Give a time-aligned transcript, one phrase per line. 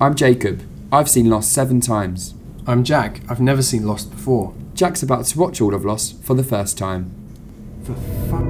[0.00, 0.62] I'm Jacob.
[0.92, 2.34] I've seen Lost seven times.
[2.68, 3.20] I'm Jack.
[3.28, 4.54] I've never seen Lost before.
[4.72, 7.10] Jack's about to watch all of Lost for the first time.
[7.82, 7.94] For
[8.30, 8.44] fuck.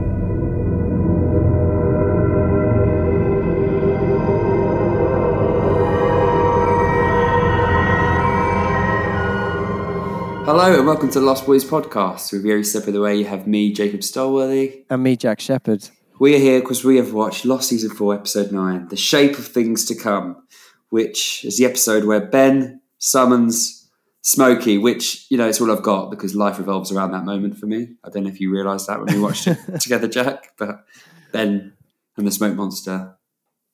[10.44, 12.30] Hello and welcome to Lost Boys podcast.
[12.30, 14.84] With every step of the way, you have me, Jacob Stolworthy.
[14.90, 15.88] And me, Jack Shepherd.
[16.20, 19.46] We are here because we have watched Lost Season 4, Episode 9, The Shape of
[19.46, 20.42] Things to Come,
[20.90, 23.78] which is the episode where Ben summons
[24.22, 27.66] Smokey, which, you know, it's all I've got because life revolves around that moment for
[27.66, 27.94] me.
[28.04, 30.84] I don't know if you realised that when we watched it together, Jack, but
[31.32, 31.72] Ben
[32.16, 33.14] and the Smoke Monster,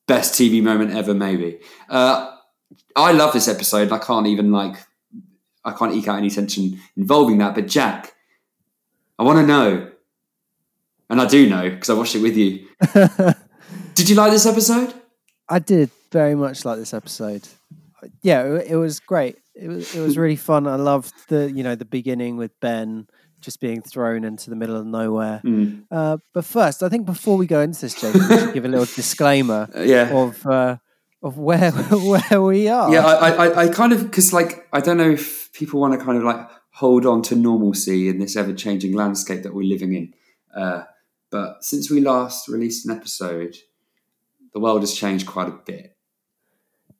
[0.07, 1.59] best TV moment ever, maybe.
[1.89, 2.37] Uh,
[2.95, 3.91] I love this episode.
[3.91, 4.77] I can't even, like,
[5.65, 7.55] I can't eke out any tension involving that.
[7.55, 8.13] But Jack,
[9.19, 9.91] I want to know,
[11.09, 12.67] and I do know because I watched it with you.
[13.95, 14.93] Did you like this episode?
[15.49, 17.43] I did very much like this episode.
[18.21, 19.35] Yeah, it, it was great.
[19.53, 20.65] It was it was really fun.
[20.67, 23.07] I loved the you know the beginning with Ben
[23.41, 25.41] just being thrown into the middle of nowhere.
[25.43, 25.83] Mm.
[25.91, 28.67] Uh, but first, I think before we go into this, Jacob, we should give a
[28.67, 30.09] little disclaimer Uh, yeah.
[30.23, 30.77] of uh,
[31.21, 31.71] of where
[32.11, 32.91] where we are.
[32.93, 36.05] Yeah, I, I, I kind of because like I don't know if people want to
[36.05, 40.13] kind of like hold on to normalcy in this ever-changing landscape that we're living in.
[40.55, 40.83] Uh,
[41.31, 43.55] but since we last released an episode,
[44.53, 45.94] the world has changed quite a bit.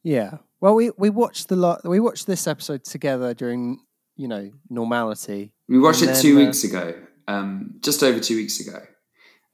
[0.06, 0.38] Yeah.
[0.62, 1.82] Well, we we watched the lot.
[1.84, 3.80] We watched this episode together during
[4.16, 5.52] you know normality.
[5.68, 6.94] We watched it then, two uh, weeks ago,
[7.28, 8.86] um, just over two weeks ago.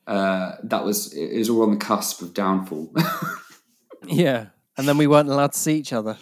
[0.05, 2.93] Uh, that was it was all on the cusp of downfall.
[4.07, 6.17] Yeah, and then we weren't allowed to see each other.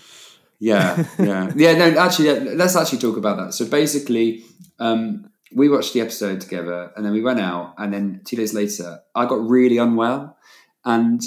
[0.59, 1.77] Yeah, yeah, yeah.
[1.77, 3.53] No, actually, yeah, let's actually talk about that.
[3.53, 4.43] So basically,
[4.79, 8.53] um, we watched the episode together, and then we went out, and then two days
[8.53, 10.37] later, I got really unwell,
[10.83, 11.21] and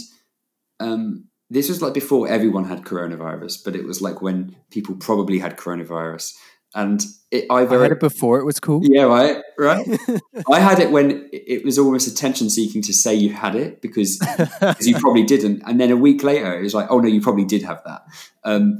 [0.78, 5.39] um, this was like before everyone had coronavirus, but it was like when people probably
[5.39, 6.34] had coronavirus,
[6.75, 8.39] and it, I I had it before.
[8.39, 8.81] It was cool.
[8.83, 9.86] yeah, right, right.
[10.50, 14.19] I had it when it was almost attention seeking to say you had it because
[14.19, 15.62] because you probably didn't.
[15.66, 18.03] And then a week later, it was like, oh no, you probably did have that.
[18.44, 18.78] Um,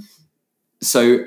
[0.80, 1.26] so,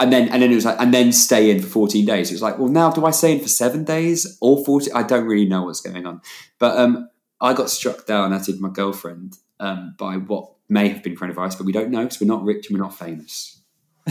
[0.00, 2.30] and then and then it was like, and then stay in for fourteen days.
[2.30, 4.90] It was like, well, now do I stay in for seven days or forty?
[4.92, 6.22] I don't really know what's going on.
[6.58, 11.02] But um, I got struck down, as did my girlfriend, um, by what may have
[11.02, 13.60] been coronavirus, but we don't know because we're not rich and we're not famous.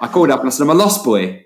[0.00, 1.44] I called up and I said, I'm a lost boy.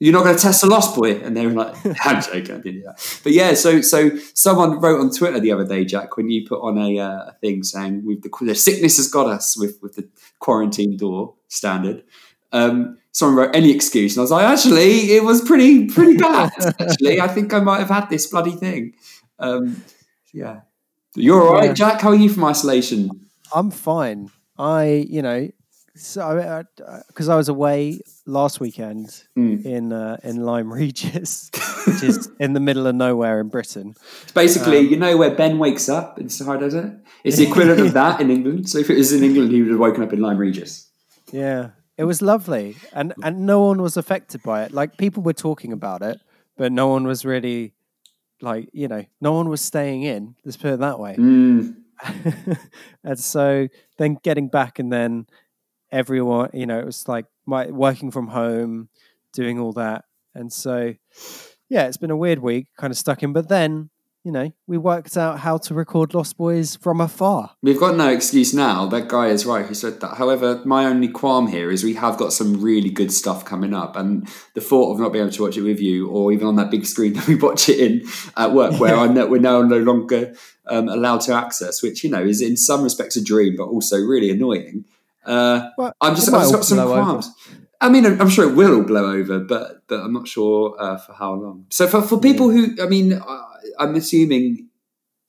[0.00, 1.20] You're not going to test a lost boy?
[1.20, 3.20] And they were like, I'm joking, I didn't do that.
[3.22, 6.60] But yeah, so so someone wrote on Twitter the other day, Jack, when you put
[6.60, 10.08] on a, uh, thing saying the, the sickness has got us with, with the
[10.40, 12.04] quarantine door standard.
[12.52, 16.52] Um, someone wrote any excuse, and I was like, actually, it was pretty pretty bad.
[16.80, 18.94] actually, I think I might have had this bloody thing.
[19.38, 19.82] Um,
[20.32, 20.60] yeah,
[21.14, 21.72] you're all right, Yeah.
[21.74, 22.00] Jack.
[22.00, 23.10] How are you from isolation?
[23.54, 24.30] I'm fine.
[24.58, 25.48] I, you know,
[25.96, 26.64] so
[27.08, 29.64] because I, was away last weekend Mm.
[29.64, 31.50] in uh, in Lyme Regis,
[31.86, 33.94] which is in the middle of nowhere in Britain.
[34.22, 36.98] It's basically, Um, you know, where Ben wakes up in Sahara Desert.
[37.22, 38.68] It's the equivalent of that in England.
[38.68, 40.88] So if it was in England, he would have woken up in Lyme Regis.
[41.32, 44.72] Yeah, it was lovely, and and no one was affected by it.
[44.72, 46.18] Like people were talking about it,
[46.56, 47.73] but no one was really
[48.44, 50.36] like you know, no one was staying in.
[50.44, 51.16] Let's put it that way.
[51.16, 51.76] Mm.
[53.04, 53.68] and so
[53.98, 55.26] then getting back and then
[55.92, 58.88] everyone you know it was like my working from home
[59.32, 60.92] doing all that and so
[61.68, 63.90] yeah it's been a weird week kind of stuck in but then
[64.24, 68.08] you know we worked out how to record lost boys from afar We've got no
[68.08, 68.86] excuse now.
[68.86, 69.64] That guy is right.
[69.64, 70.16] who said that.
[70.16, 73.96] However, my only qualm here is we have got some really good stuff coming up,
[73.96, 76.56] and the thought of not being able to watch it with you, or even on
[76.56, 79.62] that big screen that we watch it in at work, where I know we're now
[79.62, 80.34] no longer
[80.66, 83.98] um, allowed to access, which you know is in some respects a dream, but also
[83.98, 84.84] really annoying.
[85.24, 87.02] Uh, Well, I'm just, I've just got some over.
[87.02, 87.30] qualms.
[87.80, 90.96] I mean, I'm sure it will all blow over, but but I'm not sure uh,
[90.96, 91.66] for how long.
[91.70, 93.42] So for, for people who, I mean, uh,
[93.78, 94.68] I'm assuming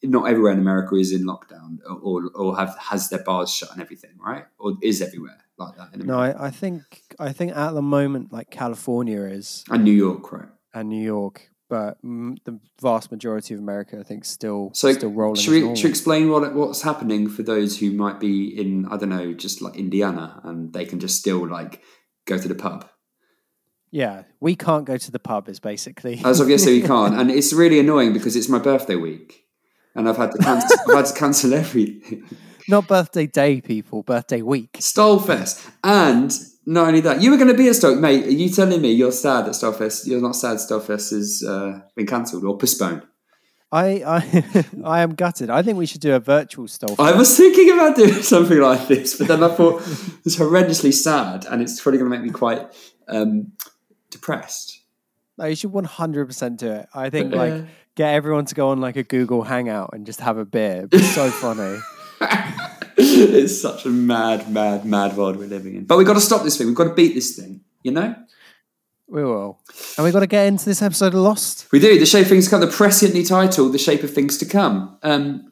[0.03, 3.81] not everywhere in America is in lockdown or or have has their bars shut and
[3.81, 4.45] everything, right?
[4.59, 6.83] Or is everywhere like that in no I, I think
[7.19, 10.49] i think at the moment like california is and New York, right?
[10.73, 15.41] and new york but the vast majority of america i think still So still rolling
[15.41, 19.09] should we, should explain what what's happening for those who might be in I don't
[19.09, 21.81] know, just like Indiana, and they can just still like
[22.25, 22.89] go to the pub.
[23.95, 27.31] Yeah we can't go to the pub is basically As of yesterday, we can't, and
[27.31, 29.45] it's really annoying because it's my birthday week,
[29.95, 32.27] and I've had to cancel, I've had to cancel everything.
[32.67, 34.01] Not birthday day, people.
[34.01, 34.73] Birthday week.
[34.73, 36.31] Stolefest, and
[36.65, 38.25] not only that, you were going to be at Stoke, mate.
[38.25, 40.07] Are you telling me you're sad that Stolefest?
[40.07, 43.03] You're not sad Stolefest has uh, been cancelled or postponed?
[43.71, 45.49] I, I, I am gutted.
[45.49, 46.95] I think we should do a virtual stall.
[46.97, 49.81] I was thinking about doing something like this, but then I thought
[50.25, 52.65] it's horrendously sad, and it's probably going to make me quite
[53.07, 53.51] um,
[54.15, 54.81] depressed.
[55.37, 56.87] No, you should one hundred percent do it.
[56.93, 57.65] I think Uh, like
[57.95, 60.77] get everyone to go on like a Google Hangout and just have a beer.
[60.77, 61.77] It'd be so funny.
[62.97, 65.85] it's such a mad, mad, mad world we're living in.
[65.85, 66.67] But we've got to stop this thing.
[66.67, 67.61] We've got to beat this thing.
[67.83, 68.15] You know,
[69.07, 69.59] We will,
[69.97, 71.67] and we've got to get into this episode of Lost.
[71.71, 71.99] we do.
[71.99, 72.61] The shape of things to come.
[72.61, 75.51] The presciently titled "The Shape of Things to Come." Um,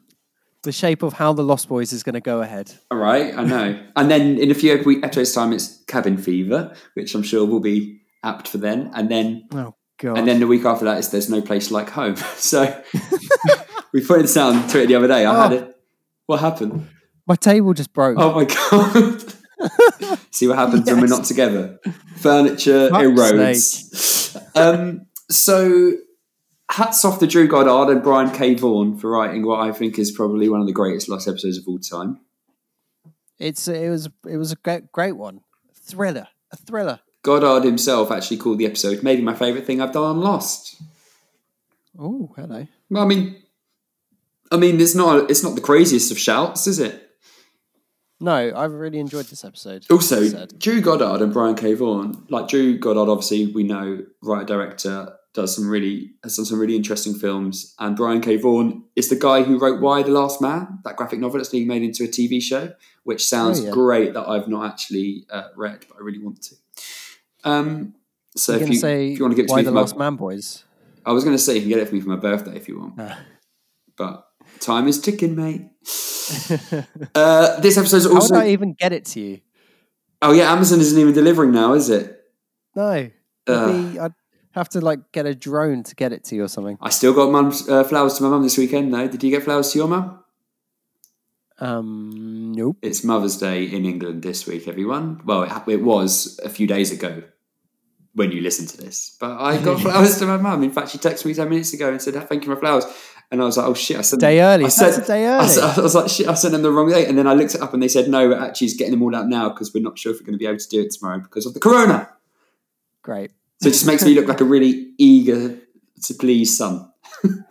[0.62, 2.72] The shape of how the Lost Boys is going to go ahead.
[2.90, 3.80] all right, I know.
[3.96, 4.72] and then in a few
[5.02, 8.90] episodes' time, it's Cabin Fever, which I'm sure will be apt for then.
[8.94, 10.18] And then Oh god!
[10.18, 12.16] And then the week after that is There's No Place Like Home.
[12.36, 12.82] So
[13.92, 15.24] we put this out on Twitter the other day.
[15.24, 15.56] I had Oh.
[15.56, 15.76] it.
[16.26, 16.88] What happened?
[17.26, 18.18] my table just broke.
[18.18, 20.18] Oh my God.
[20.30, 21.78] See what happens when we're not together.
[22.16, 24.42] Furniture Fuck's erodes.
[24.56, 25.92] Um, so
[26.70, 28.54] hats off to Drew Goddard and Brian K.
[28.54, 31.64] Vaughan for writing what I think is probably one of the greatest Lost episodes of
[31.68, 32.20] all time.
[33.38, 35.40] It's it was it was a great great one.
[35.74, 37.00] Thriller, a thriller.
[37.24, 40.80] Goddard himself actually called the episode maybe my favourite thing I've done on Lost.
[41.98, 42.66] Oh, hello.
[42.90, 43.36] Well, I mean,
[44.52, 47.00] I mean, it's not it's not the craziest of shouts, is it?
[48.20, 49.84] No, I've really enjoyed this episode.
[49.90, 51.74] Also, Drew Goddard and Brian K.
[51.74, 56.60] Vaughan, like Drew Goddard, obviously we know writer director does some really has done some
[56.60, 58.36] really interesting films, and Brian K.
[58.36, 61.66] Vaughan is the guy who wrote Y the Last Man, that graphic novel that's being
[61.66, 62.72] made into a TV show,
[63.02, 63.70] which sounds Oh, yeah.
[63.70, 66.54] great that I've not actually uh, read, but I really want to.
[67.44, 67.94] Um,
[68.36, 69.80] so if you, say if you want to give it to why me the my,
[69.82, 70.64] Last Man Boys?
[71.06, 72.68] I was going to say you can get it for me for my birthday if
[72.68, 73.18] you want, Ah.
[73.96, 74.26] but
[74.60, 75.62] time is ticking, mate.
[77.14, 78.32] uh, this episode's How would.
[78.32, 79.40] I even get it to you?
[80.22, 82.22] Oh yeah, Amazon isn't even delivering now, is it?
[82.74, 83.10] No,
[83.46, 84.14] It'd I'd
[84.52, 86.78] have to like get a drone to get it to you or something.
[86.80, 88.92] I still got mum's uh, flowers to my mum this weekend.
[88.94, 89.06] though.
[89.06, 90.24] did you get flowers to your mum?
[91.58, 92.78] Um, nope.
[92.82, 95.20] It's Mother's Day in England this week, everyone.
[95.24, 97.22] Well, it, it was a few days ago
[98.14, 100.62] when you listen to this, but I got flowers to my mum.
[100.62, 102.84] In fact, she texted me ten minutes ago and said, "Thank you for my flowers."
[103.30, 104.64] And I was like, "Oh shit!" I sent Day them, early.
[104.64, 105.48] I That's said, a day early.
[105.48, 107.54] said- I was like, "Shit!" I sent them the wrong date, and then I looked
[107.54, 109.82] it up and they said, "No, actually, he's getting them all out now because we're
[109.82, 111.60] not sure if we're going to be able to do it tomorrow because of the
[111.60, 112.08] corona."
[113.02, 113.32] Great.
[113.60, 115.58] So it just makes me look like a really eager
[116.02, 116.90] to please son.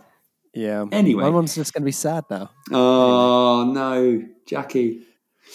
[0.56, 0.86] Yeah.
[0.92, 1.24] Anyway.
[1.24, 2.52] my mum's just going to be sad now.
[2.72, 5.02] Oh no, Jackie.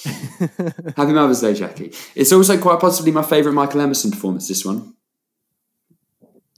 [0.04, 1.93] Happy Mother's Day, Jackie.
[2.16, 4.49] It's also quite possibly my favourite Michael Emerson performance.
[4.49, 4.94] This one,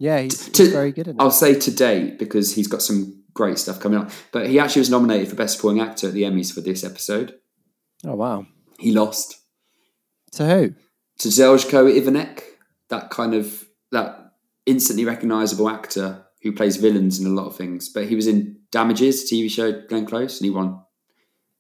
[0.01, 1.23] Yeah, he's, he's very good in it.
[1.23, 4.11] I'll say to date because he's got some great stuff coming up.
[4.33, 7.35] But he actually was nominated for Best Supporting Actor at the Emmys for this episode.
[8.05, 8.47] Oh wow.
[8.79, 9.37] He lost
[10.33, 10.75] To who?
[11.19, 12.41] to Zeljko Ivanek,
[12.89, 14.33] that kind of that
[14.65, 17.91] instantly recognisable actor who plays villains in a lot of things.
[17.91, 20.81] But he was in Damages, TV show Glenn Close, and he won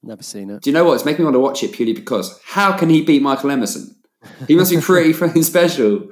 [0.03, 0.63] Never seen it.
[0.63, 0.95] Do you know what?
[0.95, 3.97] It's making me want to watch it purely because how can he beat Michael Emerson?
[4.49, 6.09] He must be pretty fucking special.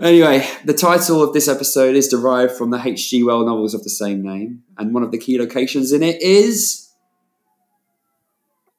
[0.00, 3.22] Anyway, the title of this episode is derived from the H.G.
[3.22, 6.88] Wells novels of the same name, and one of the key locations in it is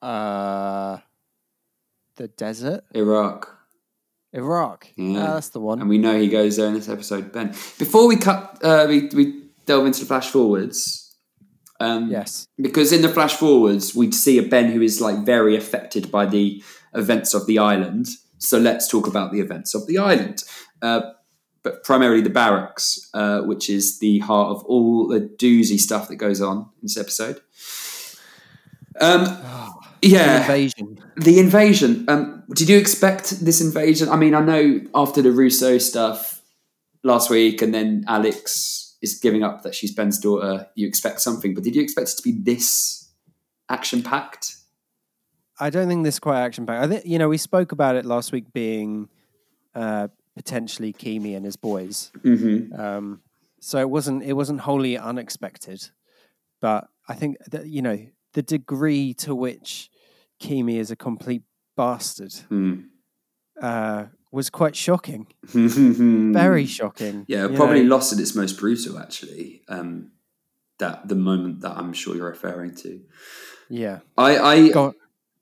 [0.01, 0.99] Uh,
[2.15, 3.53] the desert, Iraq.
[4.33, 4.87] Iraq.
[4.95, 5.19] Yeah.
[5.23, 5.79] Ah, that's the one.
[5.79, 7.47] And we know he goes there in this episode, Ben.
[7.79, 11.03] Before we cut, uh, we, we delve into the flash forwards.
[11.79, 12.47] Um, yes.
[12.59, 16.25] because in the flash forwards we'd see a Ben who is like very affected by
[16.25, 16.63] the
[16.95, 18.07] events of the island.
[18.39, 20.43] So let's talk about the events of the island,
[20.81, 21.01] uh,
[21.63, 26.15] but primarily the barracks, uh, which is the heart of all the doozy stuff that
[26.15, 27.41] goes on in this episode.
[28.99, 29.25] Um,
[30.01, 30.99] The yeah, invasion.
[31.15, 32.05] the invasion.
[32.07, 34.09] Um, did you expect this invasion?
[34.09, 36.41] I mean, I know after the Rousseau stuff
[37.03, 40.67] last week, and then Alex is giving up that she's Ben's daughter.
[40.75, 43.09] You expect something, but did you expect it to be this
[43.69, 44.55] action packed?
[45.59, 46.83] I don't think this is quite action packed.
[46.83, 49.09] I think you know we spoke about it last week being
[49.73, 50.07] uh,
[50.37, 52.11] potentially Keamy and his boys.
[52.19, 52.79] Mm-hmm.
[52.79, 53.21] Um,
[53.59, 55.89] so it wasn't it wasn't wholly unexpected,
[56.61, 59.89] but I think that you know the degree to which
[60.41, 61.41] Keamy is a complete
[61.75, 62.33] bastard
[63.61, 65.27] uh, was quite shocking.
[65.43, 67.25] Very shocking.
[67.27, 67.95] Yeah, probably know.
[67.95, 68.99] lost at its most brutal.
[68.99, 70.11] Actually, um,
[70.79, 73.01] that the moment that I'm sure you're referring to.
[73.69, 73.99] Yeah.
[74.17, 74.93] I, I Go on.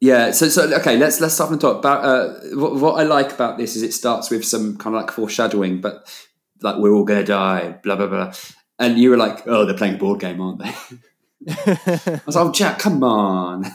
[0.01, 1.77] Yeah, so so okay, let's let's start from the top.
[1.79, 5.01] About uh, what, what I like about this is it starts with some kind of
[5.01, 6.05] like foreshadowing, but
[6.61, 8.33] like we're all gonna die, blah blah blah,
[8.77, 10.73] and you were like, oh, they're playing a board game, aren't they?
[11.49, 13.65] I was like, oh, Jack, come on,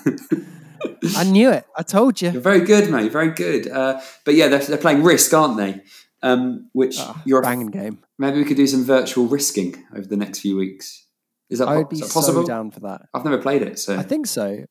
[1.16, 1.64] I knew it.
[1.76, 2.30] I told you.
[2.30, 3.68] you're very good, mate, very good.
[3.68, 5.82] Uh, but yeah, they're, they're playing Risk, aren't they?
[6.22, 7.98] Um, which Ah, you're banging game.
[8.18, 11.06] maybe we could do some virtual risking over the next few weeks.
[11.48, 12.42] Is that, I would be is that possible?
[12.42, 13.02] so down for that.
[13.14, 14.66] I've never played it, so I think so.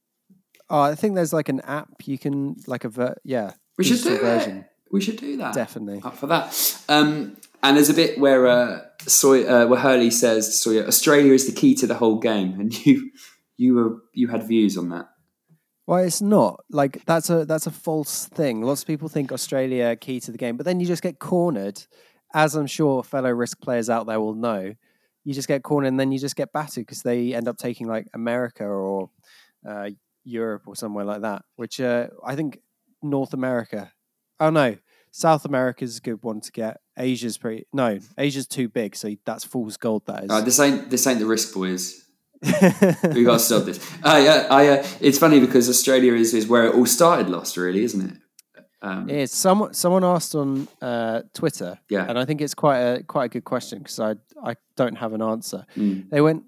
[0.69, 3.53] Oh, I think there's like an app you can like a ver- yeah.
[3.77, 4.65] we should do digital it.
[4.91, 5.53] We should do that.
[5.53, 6.01] Definitely.
[6.03, 6.83] Up for that.
[6.89, 11.45] Um, and there's a bit where uh, Soy, uh, where Hurley says Sawyer, Australia is
[11.45, 13.11] the key to the whole game, and you
[13.57, 15.09] you were you had views on that.
[15.85, 18.61] Well, it's not like that's a that's a false thing.
[18.61, 21.83] Lots of people think Australia key to the game, but then you just get cornered,
[22.33, 24.73] as I'm sure fellow risk players out there will know.
[25.25, 27.87] You just get cornered, and then you just get battered because they end up taking
[27.87, 29.09] like America or
[29.67, 29.89] uh,
[30.29, 31.43] Europe or somewhere like that.
[31.55, 32.59] Which uh, I think
[33.01, 33.91] North America.
[34.39, 34.77] Oh no,
[35.11, 36.77] South America's a good one to get.
[36.97, 40.03] Asia's pretty no, Asia's too big, so that's fool's gold.
[40.05, 40.29] That is.
[40.29, 42.05] Uh, this ain't this ain't the risk, boys.
[42.41, 43.85] we got to stop this.
[44.01, 47.29] I, uh, I, uh, it's funny because Australia is, is where it all started.
[47.29, 48.17] Lost, really, isn't it?
[48.81, 52.05] Um, It's someone someone asked on uh, Twitter, Yeah.
[52.07, 55.11] and I think it's quite a quite a good question because I I don't have
[55.13, 55.65] an answer.
[55.75, 56.09] Mm.
[56.09, 56.43] They went,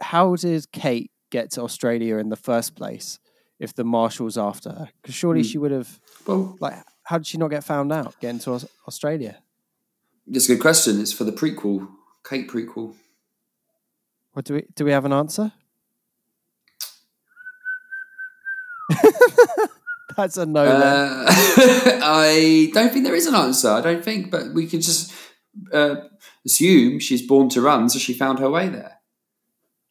[0.00, 3.18] "How did Kate get to Australia in the first place?
[3.58, 5.50] If the marshal's after her, because surely Mm.
[5.50, 5.90] she would have
[6.26, 8.50] well, like, how did she not get found out getting to
[8.88, 9.34] Australia?
[10.34, 11.00] it's a good question.
[11.00, 11.88] It's for the prequel,
[12.28, 12.94] Kate prequel.
[14.34, 14.84] What do we do?
[14.84, 15.52] We have an answer?
[20.16, 20.64] That's a no.
[20.64, 23.70] Uh, I don't think there is an answer.
[23.70, 25.12] I don't think, but we can just
[25.72, 25.96] uh,
[26.44, 28.98] assume she's born to run, so she found her way there.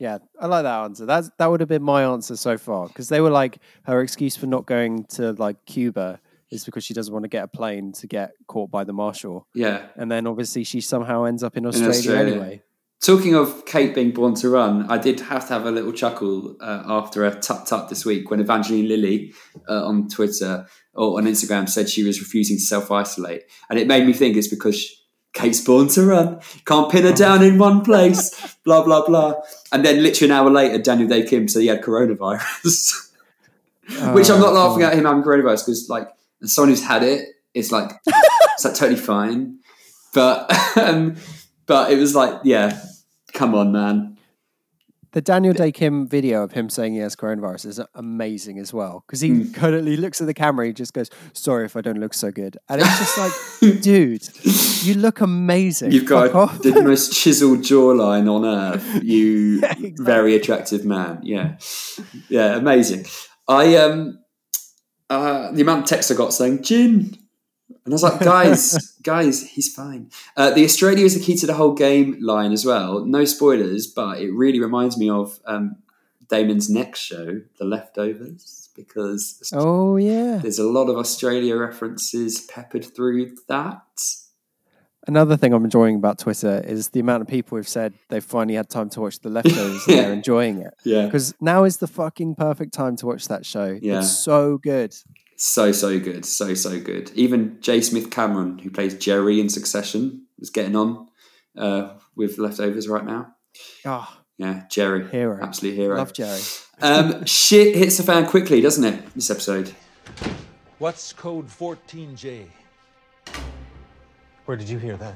[0.02, 1.06] Yeah, I like that answer.
[1.06, 4.36] That's that would have been my answer so far because they were like her excuse
[4.36, 7.92] for not going to like Cuba is because she doesn't want to get a plane
[7.94, 9.86] to get caught by the marshal, Yeah.
[9.96, 12.32] and then obviously she somehow ends up in Australia, Australia.
[12.34, 12.62] anyway.
[13.00, 16.56] Talking of Kate being born to run, I did have to have a little chuckle
[16.62, 19.34] uh, after a tut tut this week when Evangeline Lilly
[19.70, 20.66] uh, on Twitter
[20.96, 24.36] or on Instagram said she was refusing to self isolate, and it made me think
[24.36, 24.80] it's because
[25.34, 29.36] Kate's born to run, can't pin her down in one place, blah blah blah.
[29.72, 33.10] And then literally an hour later, Daniel Dae Kim said he had coronavirus,
[34.14, 34.92] which I'm not Oh, laughing God.
[34.94, 36.10] at him having coronavirus because like
[36.44, 39.60] someone who's had it, it's like it's like totally fine,
[40.14, 41.16] but um,
[41.66, 42.82] but it was like yeah.
[43.34, 44.11] Come on, man.
[45.14, 49.04] The Daniel Dae Kim video of him saying he has coronavirus is amazing as well
[49.06, 49.54] because he Mm.
[49.54, 50.68] currently looks at the camera.
[50.68, 53.34] He just goes, "Sorry if I don't look so good," and it's just like,
[53.82, 54.24] dude,
[54.86, 55.92] you look amazing.
[55.92, 56.62] You've got off.
[56.62, 58.86] the most chiseled jawline on earth.
[59.04, 59.94] You Yeah, exactly.
[60.00, 61.20] very attractive man.
[61.24, 61.58] Yeah,
[62.30, 63.06] yeah, amazing.
[63.50, 64.18] I um,
[65.10, 67.18] uh, the amount of texts I got saying gin,
[67.86, 70.10] and I was like, guys, guys, he's fine.
[70.38, 73.06] Uh, the Australia is the key to the whole game line as well.
[73.06, 75.78] No spoilers, but it really reminds me of um,
[76.30, 80.38] Damon's next show, The Leftovers, because Oh yeah.
[80.42, 83.82] there's a lot of Australia references peppered through that.
[85.08, 88.54] Another thing I'm enjoying about Twitter is the amount of people who've said they've finally
[88.54, 90.76] had time to watch The Leftovers and they're enjoying it.
[90.86, 91.06] Yeah.
[91.06, 93.80] Because now is the fucking perfect time to watch that show.
[93.82, 94.00] Yeah.
[94.00, 94.94] It's so good.
[95.44, 97.10] So so good, so so good.
[97.16, 97.82] Even J.
[97.82, 101.08] Smith Cameron, who plays Gerri in Succession, is getting on
[101.58, 103.34] uh, with leftovers right now.
[103.84, 104.08] Oh,
[104.38, 105.40] Yeah, Gerri, Hero.
[105.42, 105.98] absolute hero.
[105.98, 106.68] love Gerri.
[106.80, 109.04] Um, shit hits the fan quickly, doesn't it?
[109.16, 109.74] This episode.
[110.78, 112.46] What's code 14J?
[114.46, 115.16] Where did you hear that?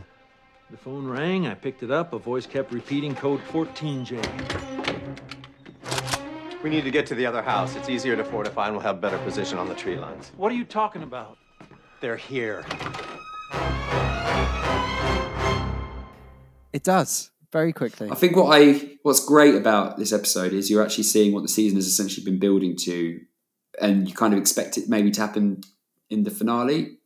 [0.72, 4.85] The phone rang, I picked it up, a voice kept repeating code 14J.
[6.66, 7.76] We need to get to the other house.
[7.76, 10.32] It's easier to fortify and we'll have better position on the tree lines.
[10.36, 11.38] What are you talking about?
[12.02, 12.66] They're here.
[16.74, 18.10] It does very quickly.
[18.10, 21.50] I think what I what's great about this episode is you're actually seeing what the
[21.50, 23.20] season has essentially been building to,
[23.80, 25.62] and you kind of expect it maybe to happen
[26.10, 26.98] in the finale.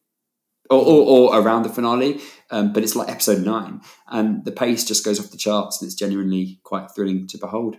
[0.72, 4.86] Or, or, or around the finale, um, but it's like episode nine, and the pace
[4.86, 7.78] just goes off the charts, and it's genuinely quite thrilling to behold.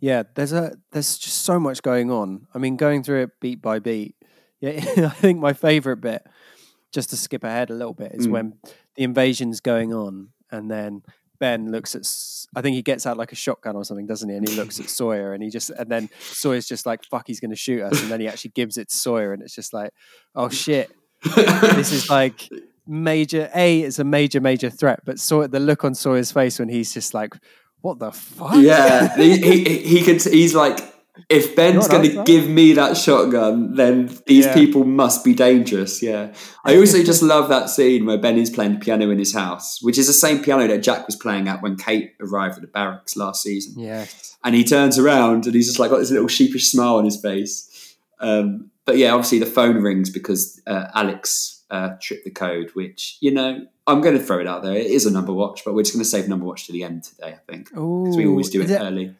[0.00, 2.46] Yeah, there's a there's just so much going on.
[2.54, 4.16] I mean, going through it beat by beat.
[4.62, 4.72] Yeah,
[5.06, 6.22] I think my favorite bit,
[6.92, 8.30] just to skip ahead a little bit, is Mm.
[8.30, 8.52] when
[8.94, 11.02] the invasion's going on, and then
[11.38, 12.02] Ben looks at.
[12.54, 14.36] I think he gets out like a shotgun or something, doesn't he?
[14.36, 17.40] And he looks at Sawyer, and he just and then Sawyer's just like, "Fuck, he's
[17.40, 19.72] going to shoot us," and then he actually gives it to Sawyer, and it's just
[19.72, 19.92] like,
[20.34, 20.90] "Oh shit,
[21.34, 22.46] this is like."
[22.86, 26.68] Major A is a major major threat, but saw the look on Sawyer's face when
[26.68, 27.36] he's just like,
[27.82, 30.22] "What the fuck?" Yeah, he, he, he could.
[30.22, 30.78] He's like,
[31.28, 34.54] if Ben's going to give me that shotgun, then these Yeah.
[34.54, 36.02] people must be dangerous.
[36.02, 36.32] Yeah,
[36.64, 39.78] I also just love that scene where Ben is playing the piano in his house,
[39.82, 42.68] which is the same piano that Jack was playing at when Kate arrived at the
[42.68, 43.78] barracks last season.
[43.78, 44.06] Yeah.
[44.42, 47.20] And he turns around and he's just like got this little sheepish smile on his
[47.20, 47.96] face.
[48.20, 53.18] Um, but yeah, obviously the phone rings because uh, Alex uh, Trip the Code, which,
[53.20, 54.74] you know, I'm going to throw it out there.
[54.74, 56.84] It is a number watch, but we're just going to save number watch to the
[56.84, 57.68] end today, I think.
[57.70, 59.14] Because we always do it, it- early.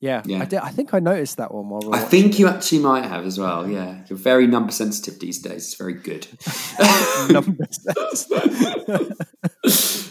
[0.00, 0.42] Yeah, Yeah.
[0.42, 3.04] I, did, I think I noticed that one while we I think you actually might
[3.04, 4.04] have as well, yeah.
[4.06, 5.66] You're very number sensitive these days.
[5.66, 6.28] It's very good.
[7.30, 7.80] numbers.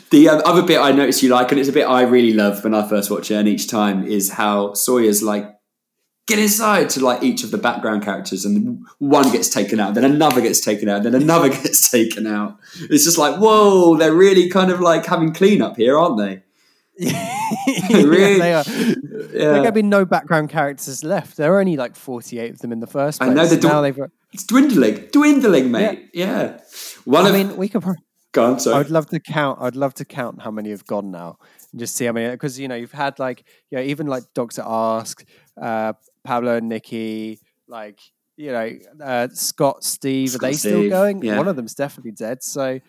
[0.09, 2.63] The um, other bit I noticed you like, and it's a bit I really love
[2.63, 5.53] when I first watch it, and each time is how Sawyer's like,
[6.27, 10.03] get inside to like each of the background characters, and one gets taken out, then
[10.05, 12.57] another gets taken out, then another gets taken out.
[12.89, 16.43] It's just like, whoa, they're really kind of like having cleanup here, aren't they?
[17.00, 17.34] Yeah,
[18.03, 18.39] Really?
[18.39, 18.63] they are.
[18.63, 18.96] There
[19.34, 19.51] Yeah.
[19.53, 21.38] going to be no background characters left.
[21.38, 23.36] There are only like 48 of them in the first I place.
[23.38, 24.00] know the now they've.
[24.34, 26.10] It's dwindling, dwindling, mate.
[26.13, 26.60] Yeah.
[27.05, 27.84] One I of, mean, we could.
[27.84, 27.93] pro-
[28.31, 28.84] go on, sorry.
[28.84, 29.60] I'd love to count.
[29.62, 31.38] I'd love to count how many have gone now,
[31.72, 32.31] and just see how many.
[32.31, 35.24] Because you know, you've had like, you know, even like Doctor Arzt,
[35.62, 35.93] uh,
[36.27, 38.01] Pablo and Nikki, like
[38.36, 38.69] you know,
[39.01, 40.31] uh, Scott, Steve.
[40.31, 41.24] Scott, are they still going?
[41.24, 41.38] yeah.
[41.38, 42.43] One of them's definitely dead.
[42.43, 42.81] So,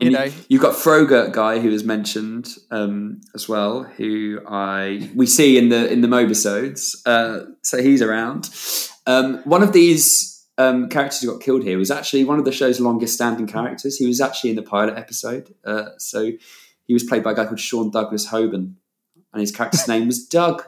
[0.00, 5.10] you know, you, you've got Frogurt guy who was mentioned um, as well, who I
[5.14, 6.96] we see in the in the Mobisodes.
[7.06, 8.50] Uh, so he's around.
[9.06, 12.52] Um, one of these um, characters who got killed here was actually one of the
[12.52, 13.96] show's longest standing characters.
[13.96, 15.54] He was actually in the pilot episode.
[15.64, 16.32] Uh, so
[16.84, 18.74] he was played by a guy called Sean Douglas Hoban,
[19.32, 20.64] and his character's name was Doug.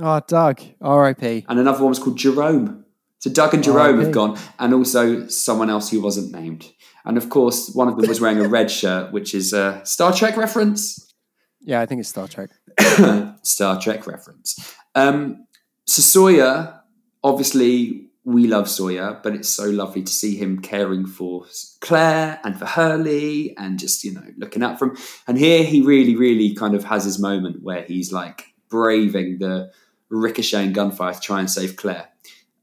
[0.00, 1.44] Oh, Doug, R.I.P.
[1.48, 2.84] And another one was called Jerome.
[3.18, 6.72] So Doug and Jerome have gone, and also someone else who wasn't named.
[7.04, 10.12] And of course, one of them was wearing a red shirt, which is a Star
[10.12, 11.12] Trek reference.
[11.60, 12.50] Yeah, I think it's Star Trek.
[13.42, 14.74] Star Trek reference.
[14.94, 15.46] Um,
[15.86, 16.80] so Sawyer,
[17.22, 21.44] obviously, we love Sawyer, but it's so lovely to see him caring for
[21.80, 24.96] Claire and for Hurley and just, you know, looking out for him.
[25.26, 29.72] And here he really, really kind of has his moment where he's like braving the
[30.10, 32.08] ricocheting gunfire to try and save Claire,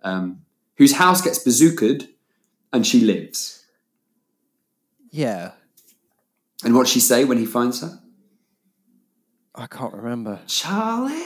[0.04, 0.42] um,
[0.76, 2.08] whose house gets bazookaed
[2.74, 3.66] and she lives.
[5.12, 5.52] Yeah,
[6.64, 8.00] And what'd she say when he finds her?
[9.56, 10.40] I can't remember.
[10.48, 11.24] Charlie?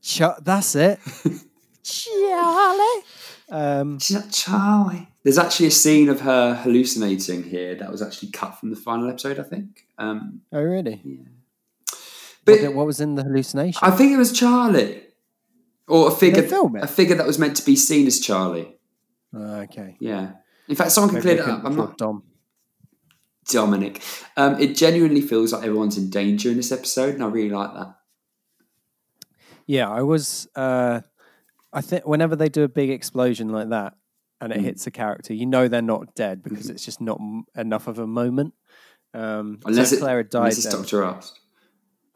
[0.00, 0.98] Ch- that's it.
[1.82, 3.02] Charlie.
[3.50, 5.08] Um, She's like, Charlie.
[5.24, 9.08] There's actually a scene of her hallucinating here that was actually cut from the final
[9.10, 9.86] episode, I think.
[9.98, 11.00] Um, oh, really?
[11.04, 11.96] Yeah.
[12.44, 13.80] but what, what was in the hallucination?
[13.82, 15.02] I think it was Charlie,
[15.88, 16.82] or a figure, it?
[16.82, 18.76] a figure that was meant to be seen as Charlie.
[19.34, 19.96] Oh, okay.
[20.00, 20.32] Yeah.
[20.68, 21.64] In fact, someone can Maybe clear they it up.
[21.64, 22.22] I'm not Dom.
[23.48, 24.02] Dominic.
[24.36, 27.72] Um, it genuinely feels like everyone's in danger in this episode, and I really like
[27.74, 27.94] that.
[29.66, 30.48] Yeah, I was.
[30.54, 31.00] Uh,
[31.72, 33.94] I think whenever they do a big explosion like that
[34.40, 34.56] and Mm.
[34.56, 36.48] it hits a character, you know they're not dead Mm-hmm.
[36.54, 38.54] because it's just not m- enough of a moment.
[39.14, 41.38] Um, Unless, so it, Clara died, unless it's Doctor Arzt.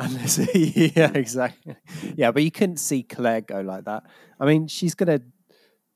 [0.01, 1.77] Unless yeah, exactly.
[2.17, 4.05] Yeah, but you couldn't see Claire go like that.
[4.39, 5.21] I mean, she's gonna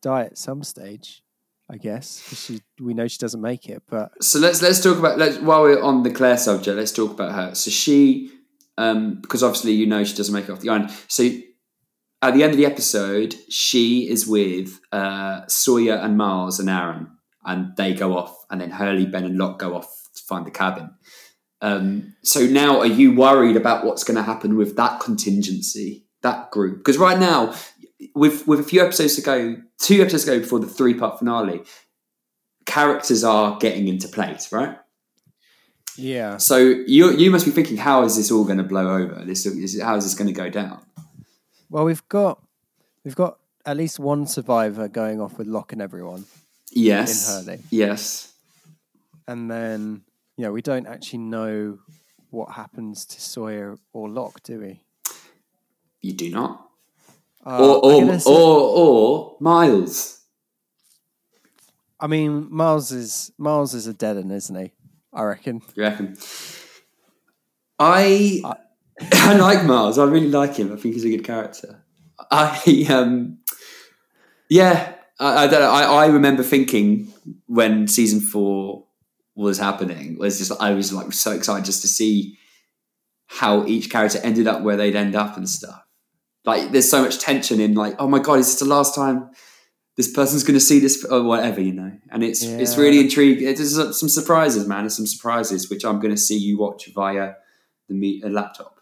[0.02, 1.22] die at some stage,
[1.70, 2.20] I guess.
[2.34, 5.62] she, we know she doesn't make it, but So let's let's talk about let's while
[5.62, 7.54] we're on the Claire subject, let's talk about her.
[7.54, 8.30] So she,
[8.76, 10.90] um, because obviously you know she doesn't make it off the island.
[11.08, 11.28] So
[12.22, 17.08] at the end of the episode, she is with uh, Sawyer and Miles and Aaron,
[17.44, 20.50] and they go off, and then Hurley, Ben, and Locke go off to find the
[20.50, 20.90] cabin.
[21.64, 26.50] Um, so now, are you worried about what's going to happen with that contingency, that
[26.50, 26.78] group?
[26.78, 27.54] Because right now,
[28.14, 31.62] with with a few episodes to go, two episodes ago before the three part finale,
[32.66, 34.76] characters are getting into place, right?
[35.96, 39.24] yeah, So you you must be thinking, how is this all going to blow over?
[39.24, 40.80] This is how is this going to go down?
[41.70, 42.42] Well, we've got
[43.04, 46.26] we've got at least one survivor going off with Locke and everyone,
[46.72, 47.62] Yes, In Hurley.
[47.70, 48.32] yes.
[49.26, 50.02] and then
[50.42, 51.78] know we don't actually know
[52.30, 54.82] what happens to Sawyer or Locke, do we?
[56.00, 56.68] You do not,
[57.46, 60.20] Uh, or or, say- or or Miles.
[62.00, 64.72] I mean, Miles is Miles is a dead end, isn't he?
[65.12, 65.62] I reckon.
[65.76, 66.16] You reckon?
[67.78, 68.42] I
[69.12, 69.98] I like Miles.
[69.98, 70.72] I really like him.
[70.72, 71.84] I think he's a good character.
[72.30, 73.38] I um
[74.50, 74.94] yeah.
[75.18, 75.70] I, I don't know.
[75.70, 77.12] I, I remember thinking
[77.46, 78.83] when season four
[79.36, 82.38] was happening was just I was like so excited just to see
[83.26, 85.80] how each character ended up where they'd end up and stuff.
[86.44, 89.30] Like there's so much tension in like oh my god is this the last time
[89.96, 93.44] this person's going to see this or whatever you know and it's it's really intriguing.
[93.44, 94.82] There's some surprises, man.
[94.84, 97.32] There's some surprises which I'm going to see you watch via
[97.88, 98.78] the me- a laptop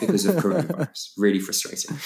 [0.00, 1.10] because of coronavirus.
[1.16, 1.96] really frustrating.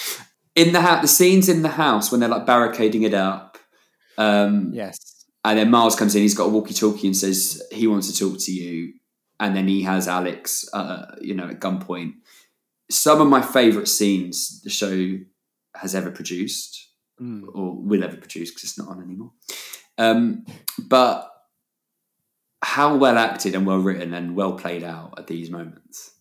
[0.55, 3.57] In the house, the scenes in the house when they're like barricading it up.
[4.17, 4.97] Um, Yes.
[5.43, 8.17] And then Miles comes in, he's got a walkie talkie and says he wants to
[8.17, 8.93] talk to you.
[9.39, 12.13] And then he has Alex, uh, you know, at gunpoint.
[12.89, 15.17] Some of my favourite scenes the show
[15.75, 16.83] has ever produced
[17.21, 17.43] Mm.
[17.53, 19.31] or will ever produce because it's not on anymore.
[19.99, 20.45] Um,
[20.79, 21.31] but
[22.63, 26.11] how well acted and well written and well played out at these moments?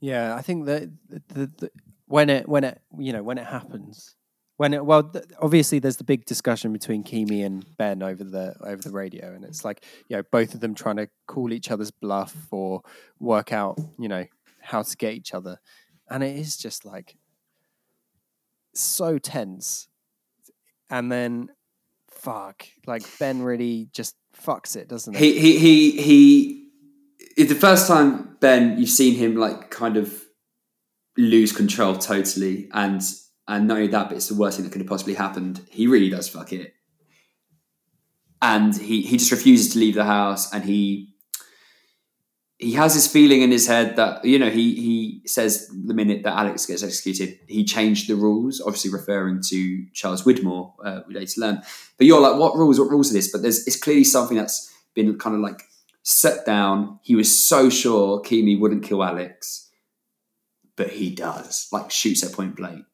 [0.00, 1.70] Yeah, I think that the, the, the,
[2.06, 4.14] when it when it you know when it happens
[4.56, 8.54] when it well th- obviously there's the big discussion between Keamy and Ben over the
[8.62, 11.70] over the radio and it's like you know both of them trying to call each
[11.70, 12.82] other's bluff or
[13.18, 14.24] work out you know
[14.62, 15.58] how to get each other
[16.10, 17.16] and it is just like
[18.74, 19.88] so tense
[20.90, 21.48] and then
[22.08, 26.68] fuck like Ben really just fucks it doesn't he He he he.
[27.36, 30.22] It's the first time Ben you've seen him like kind of
[31.16, 33.02] lose control totally, and
[33.46, 35.60] and not only that, but it's the worst thing that could have possibly happened.
[35.70, 36.74] He really does fuck it,
[38.40, 41.14] and he he just refuses to leave the house, and he
[42.58, 46.22] he has this feeling in his head that you know he he says the minute
[46.22, 50.72] that Alex gets executed, he changed the rules, obviously referring to Charles Widmore.
[50.82, 51.62] Uh, we later learn,
[51.98, 52.78] but you're like, what rules?
[52.78, 53.30] What rules are this?
[53.30, 55.62] But there's it's clearly something that's been kind of like
[56.02, 57.00] set down.
[57.02, 59.70] He was so sure Keamy wouldn't kill Alex,
[60.76, 61.68] but he does.
[61.72, 62.86] Like shoots at point blank,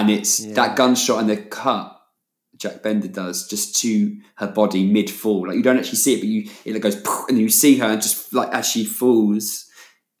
[0.00, 0.54] and it's Yeah.
[0.54, 1.92] that gunshot and the cut
[2.58, 5.46] Jack Bender does just to her body mid fall.
[5.46, 6.96] Like you don't actually see it, but you it like goes
[7.28, 9.64] and you see her just like as she falls.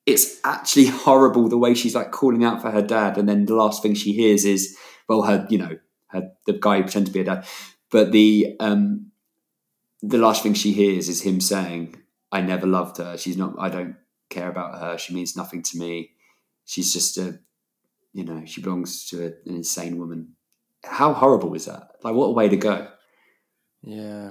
[0.04, 3.54] It's actually horrible the way she's like calling out for her dad, and then the
[3.54, 4.76] last thing she hears is
[5.08, 7.46] well, her you know her the guy who pretends to be her dad,
[7.90, 9.10] but the um
[10.02, 11.96] the last thing she hears is him saying,
[12.30, 13.16] "I never loved her.
[13.16, 13.54] She's not.
[13.58, 13.96] I don't
[14.28, 14.98] care about her.
[14.98, 16.10] She means nothing to me.
[16.66, 17.38] She's just a,
[18.16, 20.34] you know, she belongs to a, an insane woman."
[20.84, 21.90] How horrible is that?
[22.02, 22.88] Like, what a way to go.
[23.82, 24.30] Yeah.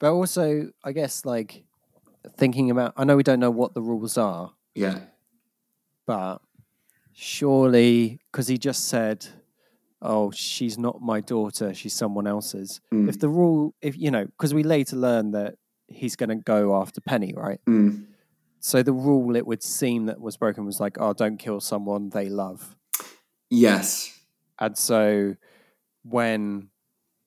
[0.00, 1.64] But also, I guess, like,
[2.36, 5.00] thinking about, I know we don't know what the rules are, Yeah,
[6.06, 6.38] but
[7.12, 9.26] surely, because he just said,
[10.02, 12.80] oh, she's not my daughter, she's someone else's.
[12.92, 13.08] Mm.
[13.08, 15.56] If the rule, if, you know, because we later learn that
[15.88, 17.60] he's going to go after Penny, right?
[17.66, 18.06] Mm.
[18.66, 22.10] So the rule, it would seem that was broken was like, oh, don't kill someone
[22.10, 22.74] they love.
[23.48, 24.12] yes,
[24.58, 25.36] And so
[26.02, 26.70] when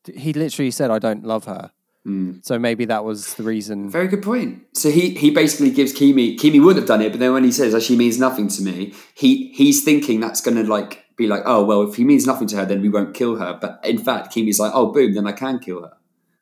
[0.03, 1.71] he literally said, I don't love her.
[2.05, 2.45] Mm.
[2.45, 3.89] So maybe that was the reason.
[3.89, 4.63] Very good point.
[4.73, 7.53] So he he basically gives Keamy Keamy wouldn't have done it, but then when he
[7.53, 11.27] says oh, she means nothing to me, he he's thinking that's going to like be
[11.27, 13.57] like, oh well, if he means nothing to her, then we won't kill her.
[13.61, 15.93] But in fact, Keamy's like, oh boom, then I can kill her.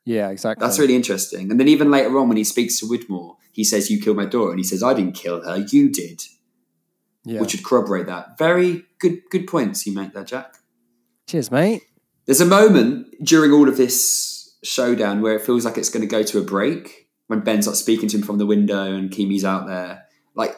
[0.08, 0.66] Yeah, exactly.
[0.66, 1.50] That's really interesting.
[1.50, 4.24] And then even later on, when he speaks to Widmore, he says, "You killed my
[4.24, 6.22] daughter," and he says, "I didn't kill her, you did,"
[7.26, 7.42] yeah.
[7.42, 8.38] which would corroborate that.
[8.38, 10.54] Very good good points you make there, Jack.
[11.26, 11.82] Cheers, mate.
[12.24, 16.06] There's a moment during all of this showdown where it feels like it's going to
[16.06, 19.44] go to a break when Ben's like speaking to him from the window and Keamy's
[19.44, 20.04] out there.
[20.34, 20.56] Like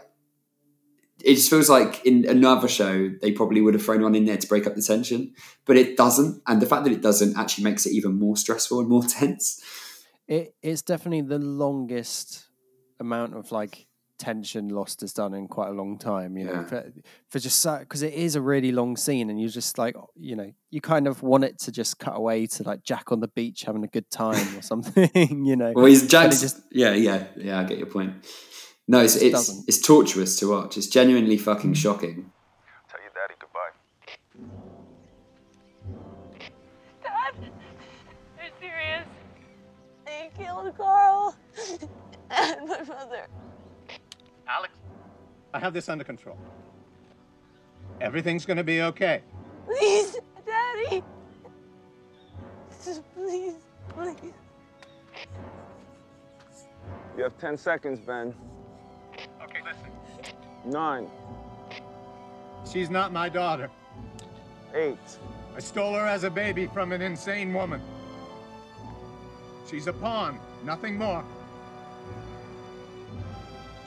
[1.25, 4.37] it just feels like in another show they probably would have thrown one in there
[4.37, 5.33] to break up the tension,
[5.67, 6.43] but it doesn't.
[6.47, 9.63] And the fact that it doesn't actually makes it even more stressful and more tense.
[10.29, 12.47] It, it's definitely the longest
[13.01, 13.87] amount of like
[14.19, 16.37] tension Lost has done in quite a long time.
[16.37, 16.65] You know, Yeah.
[16.67, 16.93] for,
[17.31, 20.53] for just because it is a really long scene, and you're just like, you know,
[20.71, 23.63] you kind of want it to just cut away to like Jack on the beach
[23.63, 25.11] having a good time or something.
[25.47, 26.41] you know, Well, he's Jack's.
[26.43, 27.61] just- yeah, yeah, yeah.
[27.61, 28.13] I get your point.
[28.91, 29.69] No, it's it's, doesn't.
[29.69, 30.77] it's torturous to watch.
[30.77, 31.75] It's genuinely fucking hmm.
[31.75, 32.33] shocking.
[32.89, 33.71] Tell your daddy goodbye.
[37.01, 37.35] Dad,
[38.41, 39.07] are serious?
[40.05, 41.37] They killed Karl
[42.31, 43.29] and my mother.
[44.49, 44.75] Alex,
[45.55, 46.37] I have this under control.
[48.01, 49.23] Everything's gonna be okay.
[49.67, 51.05] Please, Daddy.
[52.85, 53.55] Just please,
[53.91, 54.35] please.
[57.17, 58.35] You have 10 seconds, Ben.
[59.51, 60.33] Okay, listen.
[60.65, 61.11] Nine,
[62.71, 63.71] She's not my daughter.
[64.75, 64.99] eight,
[65.57, 67.81] I stole her as a baby from an insane woman.
[69.69, 71.25] She's a pawn, nothing more.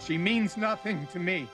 [0.05, 1.47] She means nothing to me.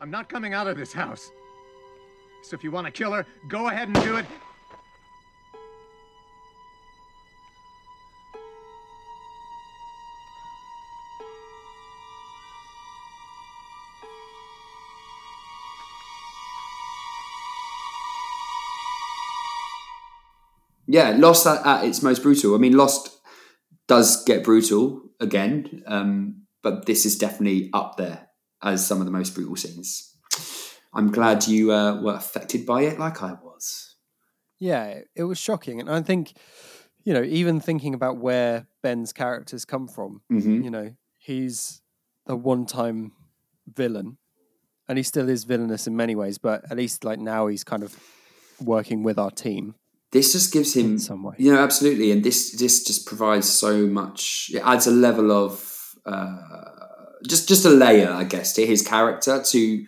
[0.00, 1.30] I'm not coming out of this house.
[2.42, 4.26] So if you want to kill her, go ahead and do it.
[20.94, 22.54] Yeah, Lost at, at its most brutal.
[22.54, 23.10] I mean, Lost
[23.88, 28.28] does get brutal again, um, but this is definitely up there
[28.62, 30.16] as some of the most brutal scenes.
[30.92, 33.96] I'm glad you uh, were affected by it, like I was.
[34.60, 36.32] Yeah, it- was shocking, and I think,
[37.02, 41.82] you know, even thinking about where Ben's characters come from, hmm you know, he's
[42.28, 43.10] a one-time
[43.66, 44.18] villain,
[44.88, 47.82] and he still is villainous in many ways, but at least like now he's kind
[47.82, 47.98] of
[48.62, 49.74] working with our team.
[50.14, 51.34] This just gives him some way.
[51.38, 54.48] you know, absolutely, and this this just provides so much.
[54.54, 56.36] It adds a level of uh,
[57.26, 59.84] just just a layer, I guess, to his character to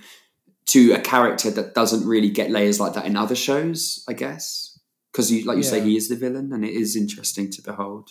[0.66, 4.04] to a character that doesn't really get layers like that in other shows.
[4.08, 4.76] I guess
[5.12, 8.10] because you like you say, he is the villain, and it is interesting to behold.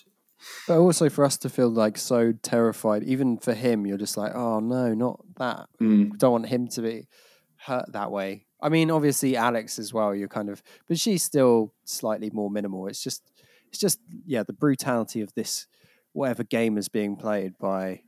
[0.69, 4.33] But also for us to feel like so terrified, even for him, you're just like,
[4.33, 5.67] oh no, not that.
[5.81, 6.17] Mm.
[6.17, 7.09] Don't want him to be
[7.57, 8.45] hurt that way.
[8.65, 10.15] I mean, obviously Alex as well.
[10.15, 12.87] You're kind of, but she's still slightly more minimal.
[12.87, 13.21] It's just,
[13.67, 15.67] it's just, yeah, the brutality of this,
[16.13, 18.01] whatever game is being played by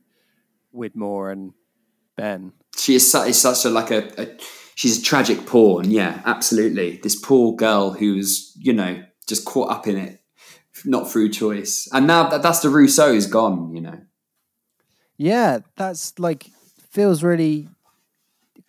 [0.74, 1.52] Widmore and
[2.16, 2.54] Ben.
[2.76, 4.36] She is, su- is such a like a, a
[4.74, 5.92] she's a tragic pawn.
[5.92, 6.98] Yeah, absolutely.
[7.04, 10.20] This poor girl who's you know just caught up in it,
[10.84, 13.74] not through choice, and now that that's the Rousseau is gone.
[13.74, 14.00] You know.
[15.16, 16.50] Yeah, that's like
[16.90, 17.68] feels really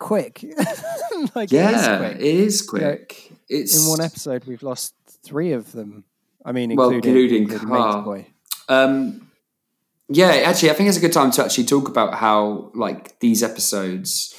[0.00, 0.44] quick.
[1.36, 2.16] like Yeah, it is quick.
[2.16, 3.32] it is quick.
[3.48, 6.04] It's In one episode, we've lost three of them.
[6.44, 7.96] I mean, Well, including, including with Carr.
[7.98, 8.26] Mate Boy.
[8.68, 9.30] Um,
[10.08, 13.44] yeah, actually, I think it's a good time to actually talk about how like these
[13.44, 14.34] episodes,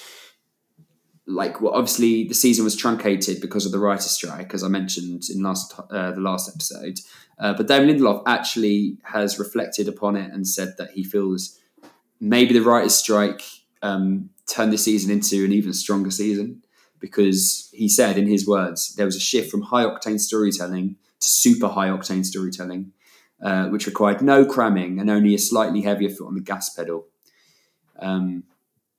[1.26, 5.24] like well, obviously the season was truncated because of the writer's strike, as I mentioned
[5.34, 7.00] in last uh, the last episode.
[7.40, 11.58] Uh, but David Lindelof actually has reflected upon it and said that he feels
[12.20, 13.42] maybe the writer's strike
[13.82, 16.62] um, turned this season into an even stronger season
[17.00, 21.28] because he said in his words there was a shift from high octane storytelling to
[21.30, 22.92] super high octane storytelling
[23.42, 27.08] uh, which required no cramming and only a slightly heavier foot on the gas pedal.
[28.00, 28.44] Um,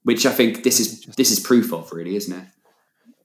[0.03, 2.47] which I think this is this is proof of, really, isn't it?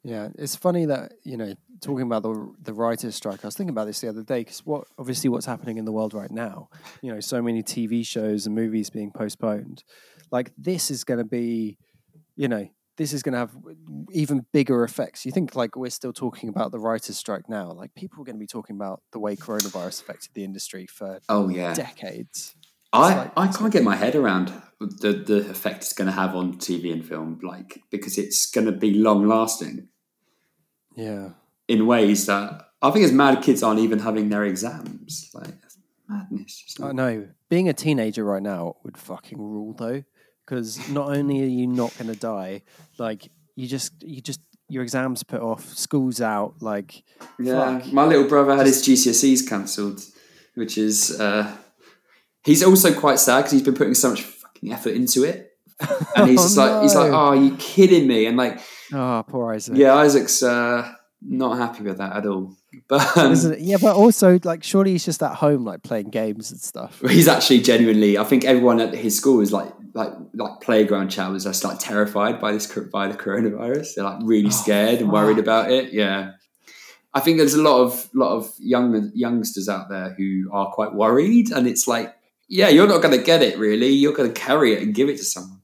[0.04, 3.44] Yeah, it's funny that you know talking about the the writers' strike.
[3.44, 5.92] I was thinking about this the other day because what obviously what's happening in the
[5.92, 6.70] world right now.
[7.02, 9.84] You know, so many TV shows and movies being postponed.
[10.30, 11.80] Like this is going to be,
[12.38, 13.52] you know, this is going to have
[14.12, 15.26] even bigger effects.
[15.26, 17.72] You think like we're still talking about the writers' strike now?
[17.72, 21.20] Like people are going to be talking about the way coronavirus affected the industry for
[21.28, 22.56] Oh yeah, decades.
[22.94, 26.36] I like- I can't get my head around the the effect it's going to have
[26.36, 29.90] on TV and film, like because it's going to be long lasting
[30.96, 31.32] Yeah.
[31.68, 35.30] in ways that I think as mad kids aren't even having their exams.
[35.34, 35.56] Like
[36.08, 36.76] madness.
[36.82, 37.28] I know.
[37.50, 40.04] Being a teenager right now would fucking rule though,
[40.48, 42.62] because not only are you not going to die,
[42.98, 47.04] like you just you just your exams put off, school's out, like
[47.40, 47.92] Yeah, fuck.
[47.94, 50.02] my little brother had his GCSEs cancelled,
[50.56, 51.56] which is uh,
[52.44, 55.52] he's also quite sad because he's been putting so much fucking effort into it,
[56.16, 58.26] and he's Oh, just like he's like, oh, are you kidding me?
[58.26, 58.60] And like,
[58.94, 59.78] Oh, poor Isaac.
[59.78, 62.56] yeah, Isaac's uh, not happy with that at all.
[62.88, 66.60] But um, Yeah, but also like surely he's just at home like playing games and
[66.60, 67.02] stuff.
[67.10, 68.18] he's actually genuinely.
[68.18, 71.80] I think everyone at his school is like like like playground chat was just like
[71.80, 73.96] terrified by this by the coronavirus.
[73.96, 75.92] They're like really scared and worried about it.
[75.92, 76.34] Yeah.
[77.14, 80.94] I think there's a lot of lot of young youngsters out there who are quite
[80.94, 82.14] worried, and it's like,
[82.48, 83.58] yeah, you're not going to get it.
[83.58, 85.62] Really, you're going to carry it and give it to someone.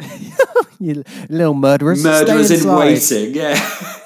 [0.80, 2.02] you little murderers.
[2.02, 3.34] Murderers in waiting.
[3.34, 4.00] Yeah.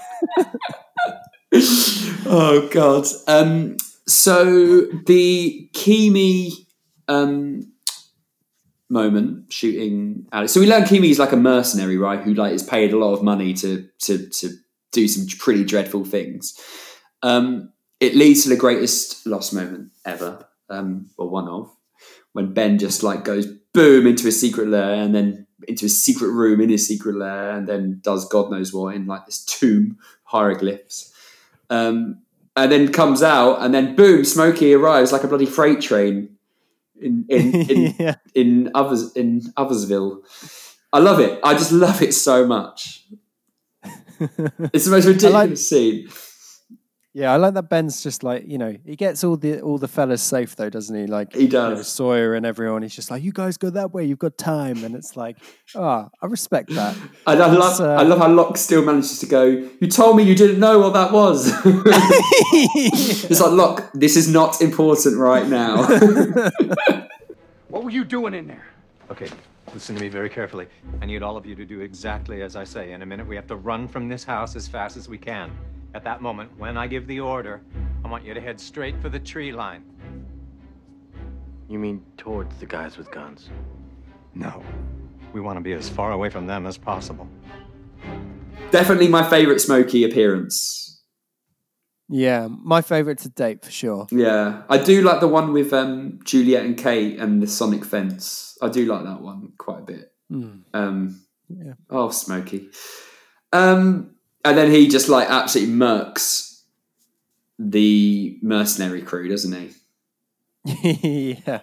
[2.27, 3.07] oh God.
[3.27, 3.77] Um,
[4.07, 6.53] so the Keamy
[7.09, 7.73] um,
[8.89, 10.53] moment shooting Alex.
[10.53, 12.21] So we learn Keamy is like a mercenary, right?
[12.21, 14.51] Who like is paid a lot of money to to to
[14.93, 16.59] do some pretty dreadful things.
[17.23, 21.71] Um, it leads to the greatest lost moment ever, um, or one of,
[22.33, 26.31] when Ben just like goes boom into his secret lair and then into a secret
[26.31, 29.99] room in his secret lair and then does God knows what in like this tomb
[30.25, 31.13] hieroglyphs.
[31.71, 32.23] Um,
[32.57, 36.37] and then comes out and then boom, Smokey arrives like a bloody freight train
[37.01, 38.15] in in in, yeah.
[38.35, 40.23] in others in Othersville.
[40.93, 41.39] I love it.
[41.45, 43.05] I just love it so much.
[44.73, 46.09] It's the most ridiculous like- scene.
[47.15, 49.89] Yeah, I like that Ben's just like you know he gets all the all the
[49.89, 51.07] fellas safe though, doesn't he?
[51.07, 51.89] Like He you know, does.
[51.89, 52.83] Sawyer and everyone.
[52.83, 54.05] He's just like, you guys go that way.
[54.05, 55.39] You've got time, and it's like,
[55.75, 56.97] ah, I respect that.
[57.27, 59.45] And I love, uh, I love how Locke still manages to go.
[59.45, 61.51] You told me you didn't know what that was.
[61.65, 63.91] it's like Locke.
[63.95, 65.87] This is not important right now.
[67.69, 68.67] What were you doing in there?
[69.11, 69.29] Okay,
[69.75, 70.67] listen to me very carefully.
[71.03, 72.93] I need all of you to do exactly as I say.
[72.93, 75.51] In a minute, we have to run from this house as fast as we can.
[75.95, 77.63] At that moment, when I give the order,
[78.05, 79.85] I want you to head straight for the tree line.
[81.69, 83.51] You mean towards the guys with guns?
[84.35, 84.63] No,
[85.33, 87.29] we want to be as far away from them as possible.
[88.71, 91.03] Definitely my favourite Smokey appearance.
[92.09, 94.07] yeah, my favorite to date for sure.
[94.11, 98.57] Yeah, I do like the one with um, Juliet and Kate and the Sonic fence.
[98.63, 100.13] I do like that one quite a bit.
[100.31, 100.57] Hmm.
[100.75, 101.75] Um, Yeah.
[101.91, 102.69] Oh, Smokey.
[103.53, 104.15] Um,
[104.49, 106.63] and then he just like absolutely murks
[107.59, 109.75] the mercenary crew, doesn't he?
[111.45, 111.61] yeah.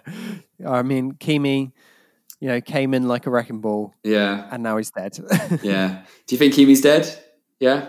[0.66, 1.72] I mean, Keamy,
[2.40, 5.16] you know, came in like a wrecking ball Yeah, and now he's dead.
[5.62, 6.02] yeah.
[6.26, 7.06] Do you think Keamy's dead?
[7.60, 7.88] Yeah,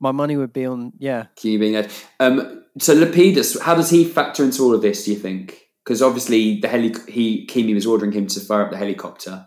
[0.00, 1.26] My money would be on, yeah.
[1.36, 1.92] Keamy being dead.
[2.18, 5.04] Um, so Lapidus, how does he factor into all of this?
[5.04, 5.68] Do you think?
[5.84, 9.46] Because obviously the heli- he Keamy was ordering him to fire up the helicopter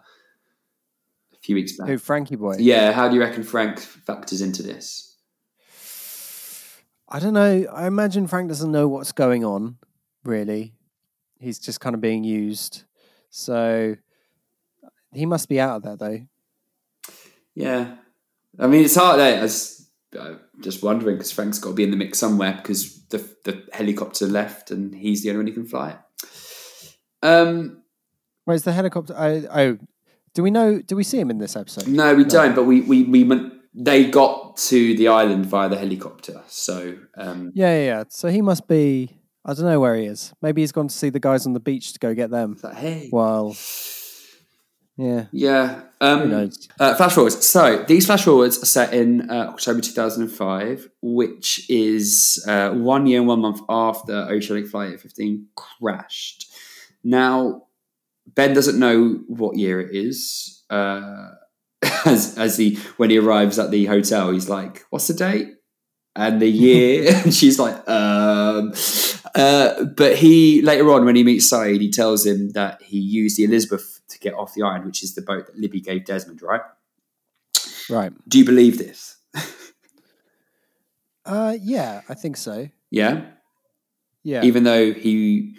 [1.42, 1.88] few weeks back.
[1.88, 2.56] Who, Frankie Boy?
[2.60, 5.16] Yeah, how do you reckon Frank factors into this?
[7.10, 7.66] I don't know.
[7.74, 9.78] I imagine Frank doesn't know what's going on,
[10.24, 10.74] really.
[11.40, 12.84] He's just kind of being used.
[13.30, 13.96] So
[15.14, 16.26] he must be out of there, though.
[17.54, 17.96] Yeah,
[18.58, 19.20] I mean it's hard.
[19.20, 19.90] eh, I was
[20.62, 24.26] just wondering because Frank's got to be in the mix somewhere because the the helicopter
[24.28, 26.96] left and he's the only one who can fly it.
[27.22, 27.84] Um,
[28.46, 29.16] Where's the helicopter?
[29.18, 29.78] I, oh,
[30.34, 30.80] do we know?
[30.82, 31.88] Do we see him in this episode?
[31.88, 32.56] no, we don't.
[32.56, 36.42] But we we we they got to the island via the helicopter.
[36.48, 38.04] So um, Yeah, yeah, yeah.
[38.10, 39.18] So he must be.
[39.44, 40.34] I don't know where he is.
[40.42, 42.58] Maybe he's gone to see the guys on the beach to go get them.
[42.62, 43.56] like, hey, Well,
[44.98, 45.26] yeah.
[45.32, 45.82] yeah.
[46.00, 46.68] Who Um, knows?
[46.80, 47.46] Uh, flash forwards.
[47.48, 53.20] So these flash forwards are set in uh, October 2005, which is uh, one year
[53.20, 56.52] and one month after Oceanic Flight 15 crashed.
[57.04, 57.64] Now,
[58.28, 60.64] Ben doesn't know what year it is.
[60.70, 61.32] Uh,
[62.06, 65.56] as as he when he arrives at the hotel, he's like, "What's the date?"
[66.16, 68.74] And the year, and she's like, um,
[69.34, 73.38] uh, but he later on when he meets Sayid, he tells him that he used
[73.38, 76.42] the Elizabeth to get off the island, which is the boat that Libby gave Desmond,
[76.42, 76.62] right?
[77.90, 78.12] Right.
[78.28, 79.18] Do you believe this?
[81.26, 82.70] Uh, yeah, I think so.
[82.90, 83.26] Yeah.
[84.24, 84.44] Yeah.
[84.44, 85.56] Even though he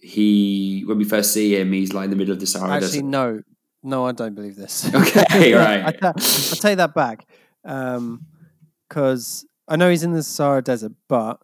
[0.00, 2.88] he when we first see him, he's like in the middle of the Sahara Actually,
[2.88, 3.04] Desert.
[3.04, 3.42] no,
[3.82, 4.90] no, I don't believe this.
[4.94, 5.84] Okay, right.
[5.86, 7.26] I, ta- I take that back
[7.64, 8.26] Um,
[8.88, 11.40] because I know he's in the Sahara Desert, but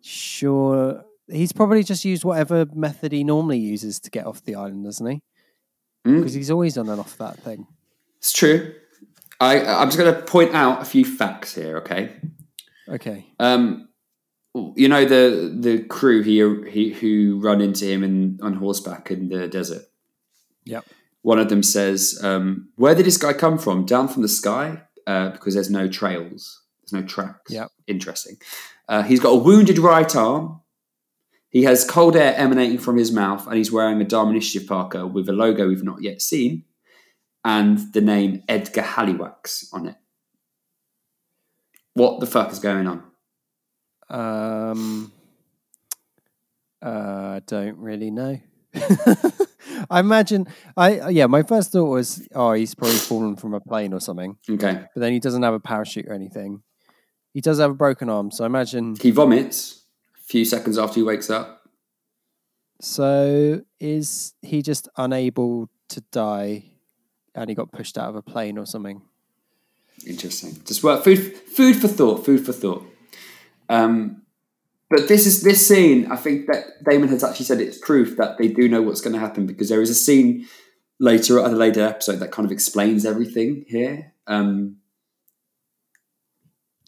[0.00, 4.84] sure, he's probably just used whatever method he normally uses to get off the island,
[4.84, 5.22] doesn't he?
[6.06, 6.18] Mm.
[6.18, 7.66] Because he's always on and off that thing.
[8.18, 8.74] It's true.
[9.40, 11.78] I I'm just going to point out a few facts here.
[11.78, 12.12] Okay.
[12.88, 13.26] Okay.
[13.38, 13.88] Um,
[14.54, 19.28] you know the the crew here he, who run into him in on horseback in
[19.28, 19.82] the desert.
[20.64, 20.84] Yep.
[21.22, 23.84] One of them says, um, "Where did this guy come from?
[23.84, 24.82] Down from the sky?
[25.06, 27.52] Uh, because there's no trails, there's no tracks.
[27.52, 27.68] Yep.
[27.86, 28.36] Interesting.
[28.88, 30.60] Uh, he's got a wounded right arm.
[31.48, 35.06] He has cold air emanating from his mouth, and he's wearing a Dharma Initiative Parker
[35.06, 36.64] with a logo we've not yet seen,
[37.44, 39.96] and the name Edgar Halliwax on it.
[41.94, 43.09] What the fuck is going on?
[44.10, 45.12] Um,
[46.82, 48.40] uh, don't really know.
[49.90, 50.46] I imagine.
[50.76, 51.26] I yeah.
[51.26, 54.36] My first thought was, oh, he's probably fallen from a plane or something.
[54.48, 54.84] Okay.
[54.94, 56.62] But then he doesn't have a parachute or anything.
[57.32, 58.96] He does have a broken arm, so I imagine.
[59.00, 59.82] He vomits
[60.16, 61.62] a few seconds after he wakes up.
[62.80, 66.64] So is he just unable to die,
[67.34, 69.02] and he got pushed out of a plane or something?
[70.06, 70.56] Interesting.
[70.64, 72.89] Just work food food for thought, food for thought.
[73.70, 74.22] Um,
[74.90, 76.10] but this is this scene.
[76.10, 79.14] I think that Damon has actually said it's proof that they do know what's going
[79.14, 80.46] to happen because there is a scene
[80.98, 84.12] later at a later episode that kind of explains everything here.
[84.26, 84.76] Um,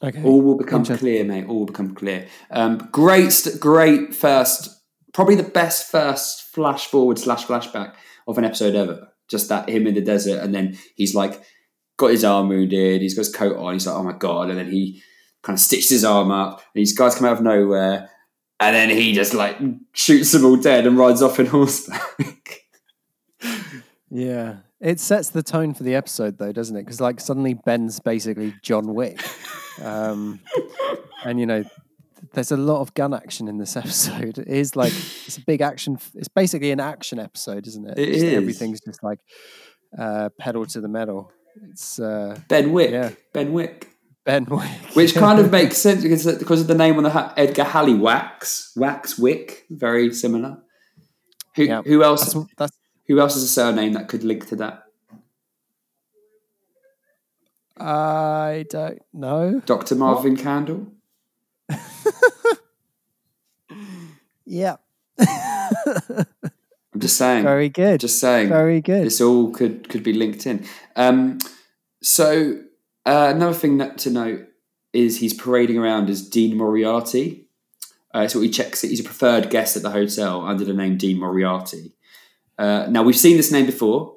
[0.04, 0.22] Okay.
[0.24, 1.46] all will become clear, mate.
[1.46, 2.26] All will become clear.
[2.50, 4.68] Um, great, great first,
[5.14, 7.94] probably the best first flash forward slash flashback
[8.26, 9.08] of an episode ever.
[9.28, 11.40] Just that him in the desert, and then he's like
[11.98, 13.00] got his arm wounded.
[13.00, 13.74] He's got his coat on.
[13.74, 15.00] He's like, oh my god, and then he
[15.42, 18.10] kind of stitches his arm up, and these guys come out of nowhere,
[18.60, 19.56] and then he just like
[19.92, 22.60] shoots them all dead and rides off in horseback.
[24.10, 26.82] Yeah, it sets the tone for the episode, though, doesn't it?
[26.82, 29.20] Because like suddenly Ben's basically John Wick,
[29.82, 30.40] um,
[31.24, 31.64] and you know,
[32.34, 34.38] there's a lot of gun action in this episode.
[34.38, 35.98] It is like it's a big action.
[36.14, 37.98] It's basically an action episode, isn't it?
[37.98, 38.34] It Just is.
[38.34, 39.18] Everything's just like
[39.98, 41.32] uh, pedal to the metal.
[41.70, 43.10] It's uh, ben Wick, Yeah.
[43.32, 43.88] Ben Wick.
[44.24, 47.34] Ben Wick, Which kind of makes sense because because of the name on the hat,
[47.36, 50.58] Edgar Halliwax, Wax Wick, very similar.
[51.56, 51.82] Who Yeah.
[51.82, 52.32] who else?
[52.32, 52.76] that's, that's
[53.08, 54.84] Who else is a surname that could link to that?
[57.78, 59.60] I don't know.
[59.66, 60.86] Doctor Marvin Candle.
[64.44, 64.76] Yeah,
[65.18, 66.26] I'm
[66.98, 67.42] just saying.
[67.44, 68.00] very good.
[68.00, 68.48] Just saying.
[68.50, 69.06] very good.
[69.06, 70.66] This all could could be linked in.
[70.94, 71.38] Um,
[72.02, 72.60] so
[73.04, 74.48] uh, another thing that, to note
[74.92, 77.46] is he's parading around as Dean Moriarty.
[78.14, 78.88] Uh, so he checks it.
[78.88, 81.92] He's a preferred guest at the hotel under the name Dean Moriarty.
[82.58, 84.16] Uh, now we've seen this name before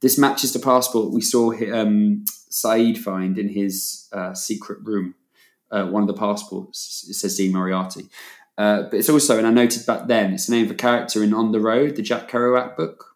[0.00, 5.14] This matches the passport we saw um, Sayid find in his uh, secret room.
[5.70, 8.08] Uh, one of the passports it says Dean Moriarty,
[8.56, 11.24] uh, but it's also, and I noted back then, it's the name of a character
[11.24, 13.15] in On the Road, the Jack Kerouac book.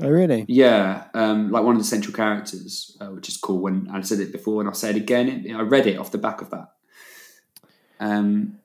[0.00, 0.44] Oh, really?
[0.48, 3.58] Yeah, um, like one of the central characters, uh, which is cool.
[3.58, 5.28] When I said it before, and I'll say it again.
[5.28, 6.68] It, I read it off the back of that.
[7.98, 8.58] Um,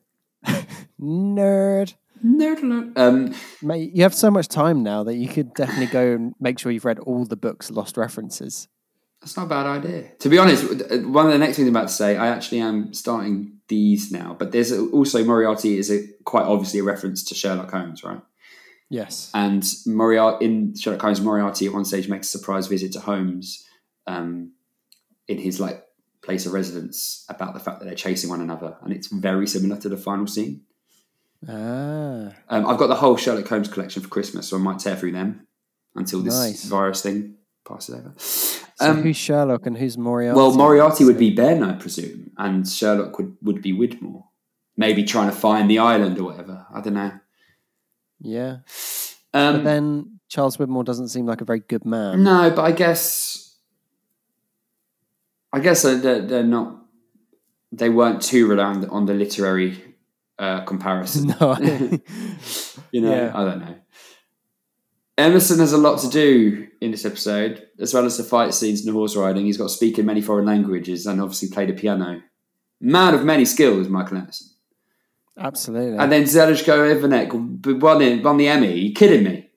[1.01, 1.95] Nerd.
[2.23, 2.93] nerd alert.
[2.95, 6.59] Um, Mate, you have so much time now that you could definitely go and make
[6.59, 8.67] sure you've read all the books Lost references.
[9.19, 10.11] That's not a bad idea.
[10.19, 10.65] To be honest,
[11.05, 14.35] one of the next things I'm about to say, I actually am starting these now.
[14.37, 18.19] But there's also Moriarty is a quite obviously a reference to Sherlock Holmes, right?
[18.89, 19.31] Yes.
[19.33, 23.63] And Moriarty in Sherlock Holmes, Moriarty at one stage makes a surprise visit to Holmes
[24.05, 24.51] um,
[25.27, 25.83] in his like
[26.21, 29.79] place of residence about the fact that they're chasing one another, and it's very similar
[29.81, 30.61] to the final scene.
[31.47, 32.31] Ah.
[32.49, 35.11] Um, I've got the whole Sherlock Holmes collection for Christmas, so I might tear through
[35.11, 35.47] them
[35.95, 36.63] until this Nice.
[36.65, 37.35] virus thing
[37.67, 38.13] passes over.
[38.17, 40.37] So Um, who's Sherlock and who's Moriarty?
[40.37, 44.23] Well, Moriarty would be Ben, I presume, and Sherlock would, would be Widmore.
[44.77, 46.65] Maybe trying to find the island or whatever.
[46.73, 47.11] I don't know.
[48.23, 48.57] Yeah.
[49.33, 52.23] Um, but then Charles Widmore doesn't seem like a very good man.
[52.23, 53.55] no, but I guess,
[55.51, 56.79] I guess they're, they're, not.
[57.71, 59.95] They weren't too reliant on the literary
[60.39, 61.27] uh, comparison.
[61.39, 61.59] No, I-
[62.91, 63.31] you know, Yeah.
[63.35, 63.75] I don't know.
[65.17, 68.79] Emerson has a lot to do in this episode, as well as the fight scenes
[68.79, 69.45] and the horse riding.
[69.45, 72.21] He's got to speak in many foreign languages and obviously played the piano.
[72.81, 74.47] Man of many skills, Michael Emerson.
[75.37, 75.97] Absolutely.
[75.97, 78.67] And then Zeljko Ivanek won, it, won the Emmy.
[78.67, 79.49] Are you kidding me?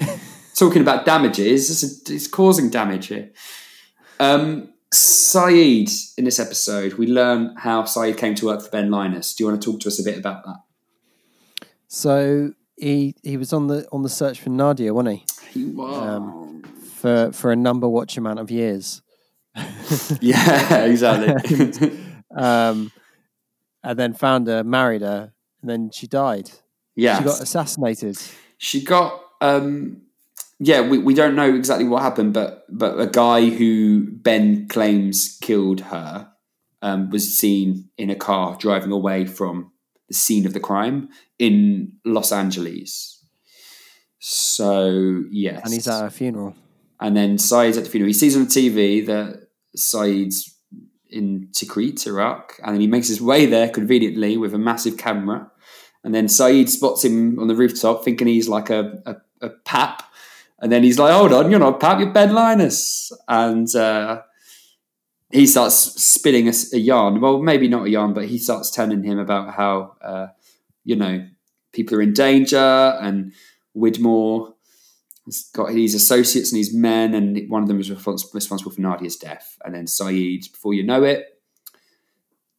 [0.54, 3.30] Talking about damages, it's, it's causing damage here.
[4.20, 9.34] Um, Sayid, in this episode, we learn how Sayid came to work for Ben Linus.
[9.34, 10.56] Do you want to talk to us a bit about that?
[11.94, 15.60] so he he was on the on the search for Nadia, wasn't he?
[15.60, 15.96] He was.
[15.96, 16.62] Um,
[16.94, 19.02] for for a number watch amount of years.
[20.20, 22.00] yeah, exactly.
[22.36, 22.90] Um,
[23.84, 26.50] and then found her, married her, and then she died.
[26.96, 27.18] yeah.
[27.18, 28.16] She got assassinated.
[28.58, 30.00] She got um
[30.60, 35.38] yeah, we, we don't know exactly what happened, but but a guy who Ben claims
[35.42, 36.30] killed her
[36.80, 39.72] um, was seen in a car driving away from
[40.08, 41.08] the scene of the crime
[41.38, 43.24] in Los Angeles.
[44.20, 46.54] So yes, And he's at a funeral.
[47.00, 48.08] and then Sayid's at the funeral.
[48.08, 50.53] He sees on the TV that Sayid's
[51.14, 55.50] in Tikrit, Iraq, and then he makes his way there conveniently with a massive camera.
[56.02, 60.02] And then Sayid spots him on the rooftop, thinking he's like a, a, a pap.
[60.58, 64.22] And then he's like, "Hold on, you're not a pap, you're Ben Linus." And uh,
[65.30, 67.20] he starts spinning a yarn.
[67.20, 70.28] Well, maybe not a yarn, but he starts telling him about how uh,
[70.84, 71.26] you know
[71.72, 73.32] people are in danger and
[73.76, 74.53] Widmore
[75.24, 78.80] He's got his associates and his men, and one of them is respons- responsible for
[78.80, 79.56] Nadia's death.
[79.64, 81.24] And then Sayid, before you know it,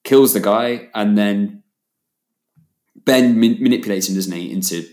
[0.03, 1.63] kills the guy, and then
[2.95, 4.87] Ben man- manipulates him, doesn't he, into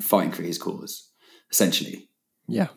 [0.00, 1.10] fighting for his cause,
[1.50, 2.08] essentially.
[2.48, 2.68] Yeah.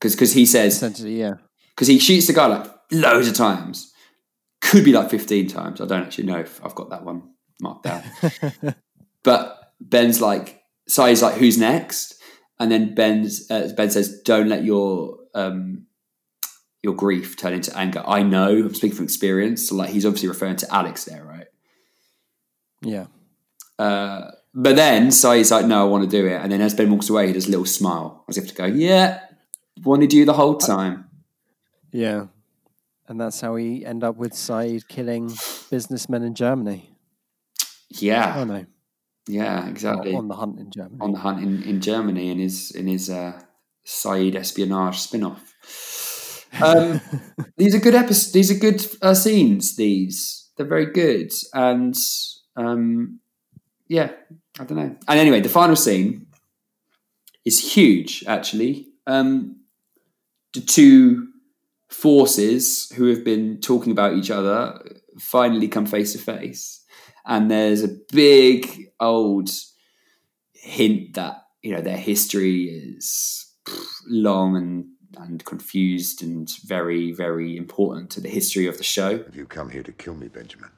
[0.00, 1.34] Because he says, Essentially, yeah.
[1.74, 3.92] because he shoots the guy like loads of times,
[4.60, 5.80] could be like 15 times.
[5.80, 7.30] I don't actually know if I've got that one
[7.60, 8.02] marked down.
[9.22, 12.20] But Ben's like, Sayid's like, who's next?
[12.62, 15.86] And then Ben's, uh, Ben says, don't let your um,
[16.80, 18.04] your grief turn into anger.
[18.06, 19.68] I know, I'm speaking from experience.
[19.68, 21.48] So like, he's obviously referring to Alex there, right?
[22.82, 23.06] Yeah.
[23.80, 26.40] Uh, but then Sayid's like, no, I want to do it.
[26.40, 28.66] And then as Ben walks away, he does a little smile as if to go,
[28.66, 29.20] yeah,
[29.82, 31.08] wanted you the whole time.
[31.90, 32.26] Yeah.
[33.08, 35.32] And that's how we end up with Sayid killing
[35.68, 36.94] businessmen in Germany.
[37.88, 38.34] Yeah.
[38.38, 38.66] Oh no.
[39.28, 40.14] Yeah, exactly.
[40.14, 40.98] On the hunt in Germany.
[41.00, 43.40] on the hunt in, in Germany in his in his uh,
[43.86, 46.46] Sayid espionage spin-off.
[46.60, 47.00] Um,
[47.56, 48.32] these are good episodes.
[48.32, 49.76] These are good uh, scenes.
[49.76, 51.96] These they're very good, and
[52.56, 53.20] um,
[53.88, 54.10] yeah,
[54.58, 54.96] I don't know.
[55.08, 56.26] And anyway, the final scene
[57.44, 58.24] is huge.
[58.26, 59.60] Actually, um,
[60.52, 61.28] the two
[61.88, 64.82] forces who have been talking about each other
[65.18, 66.81] finally come face to face
[67.26, 69.50] and there's a big old
[70.52, 73.52] hint that you know their history is
[74.06, 74.86] long and
[75.18, 79.18] and confused and very very important to the history of the show.
[79.24, 80.70] Have you come here to kill me, Benjamin?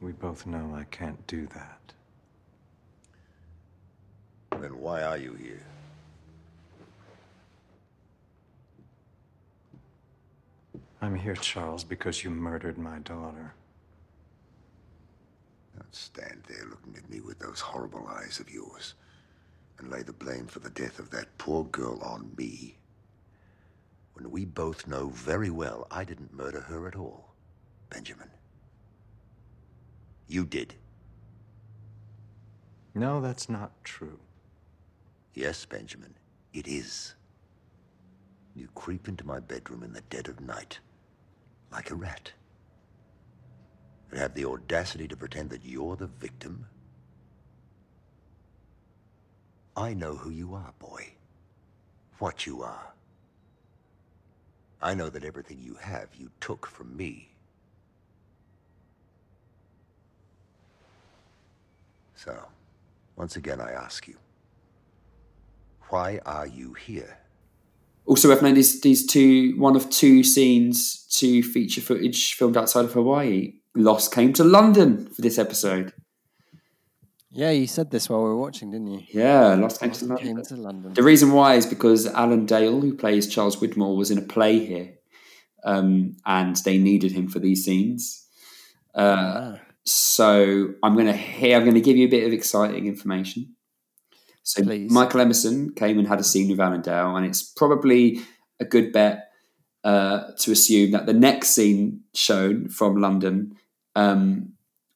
[0.00, 1.92] We both know I can't do that.
[4.60, 5.62] Then why are you here?
[11.02, 13.54] I'm here, Charles, because you murdered my daughter.
[15.80, 18.94] Don't stand there looking at me with those horrible eyes of yours
[19.78, 22.76] and lay the blame for the death of that poor girl on me.
[24.12, 27.34] when we both know very well I didn't murder her at all,
[27.88, 28.30] Benjamin?
[30.28, 30.74] You did.
[32.94, 34.20] No, that's not true.
[35.34, 36.14] Yes, Benjamin,
[36.52, 37.14] it is.
[38.54, 40.80] You creep into my bedroom in the dead of night,
[41.72, 42.32] like a rat,
[44.10, 46.66] and have the audacity to pretend that you're the victim.
[49.76, 51.14] I know who you are, boy.
[52.18, 52.92] What you are.
[54.82, 57.28] I know that everything you have you took from me.
[62.14, 62.46] So,
[63.16, 64.16] once again, I ask you,
[65.88, 67.18] why are you here?
[68.06, 72.84] Also, worth noting these these two one of two scenes to feature footage filmed outside
[72.84, 73.59] of Hawaii.
[73.74, 75.92] Lost came to London for this episode.
[77.30, 79.02] Yeah, you said this while we were watching, didn't you?
[79.12, 80.26] Yeah, Lost came to London.
[80.26, 80.94] Came to London.
[80.94, 84.58] The reason why is because Alan Dale, who plays Charles Widmore, was in a play
[84.58, 84.94] here,
[85.64, 88.26] um, and they needed him for these scenes.
[88.94, 91.56] Uh, So I'm going to here.
[91.56, 93.54] I'm going to give you a bit of exciting information.
[94.42, 94.90] So Please.
[94.90, 98.20] Michael Emerson came and had a scene with Alan Dale, and it's probably
[98.58, 99.30] a good bet
[99.84, 103.56] uh, to assume that the next scene shown from London,
[103.96, 104.52] um,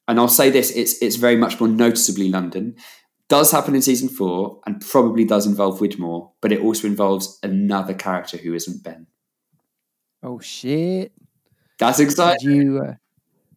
[0.07, 2.75] and I'll say this: it's it's very much more noticeably London.
[3.27, 7.93] Does happen in season four, and probably does involve Widmore, but it also involves another
[7.93, 9.07] character who isn't Ben.
[10.21, 11.11] Oh shit!
[11.79, 12.51] That's Did exciting.
[12.51, 12.93] you uh,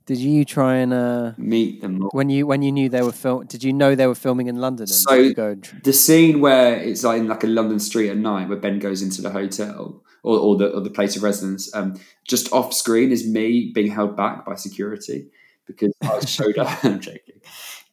[0.07, 2.09] did you try and uh, Meet them all.
[2.15, 3.45] when you when you knew they were film?
[3.45, 4.87] Did you know they were filming in London?
[4.87, 8.57] So and the scene where it's like in like a London street at night, where
[8.57, 12.53] Ben goes into the hotel or, or the or the place of residence, um, just
[12.53, 15.29] off screen is me being held back by security
[15.67, 16.69] because I showed up.
[16.85, 17.41] I'm joking.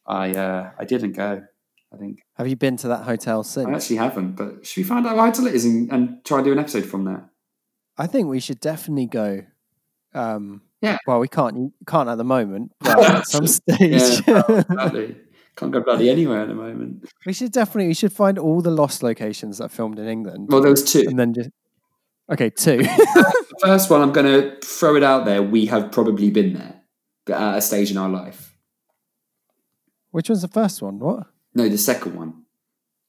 [0.06, 1.42] I uh, I didn't go.
[1.92, 3.66] I think have you been to that hotel since?
[3.68, 4.32] I actually haven't.
[4.32, 6.84] But should we find out hotel it is and, and try and do an episode
[6.84, 7.30] from there?
[7.96, 9.42] I think we should definitely go.
[10.14, 10.98] Um, Yeah.
[11.06, 15.16] Well, we can't can't at the moment, but at some stage Yeah, exactly.
[15.56, 17.08] Can't go bloody anywhere at the moment.
[17.24, 20.48] we should definitely we should find all the lost locations that filmed in England.
[20.50, 21.04] Well, there was two.
[21.08, 21.48] and then just
[22.30, 22.84] okay, two.
[23.58, 25.42] The first one, I'm going to throw it out there.
[25.42, 26.82] We have probably been there
[27.34, 28.54] at a stage in our life.
[30.10, 30.98] Which one's the first one?
[30.98, 31.26] What?
[31.54, 32.42] No, the second one.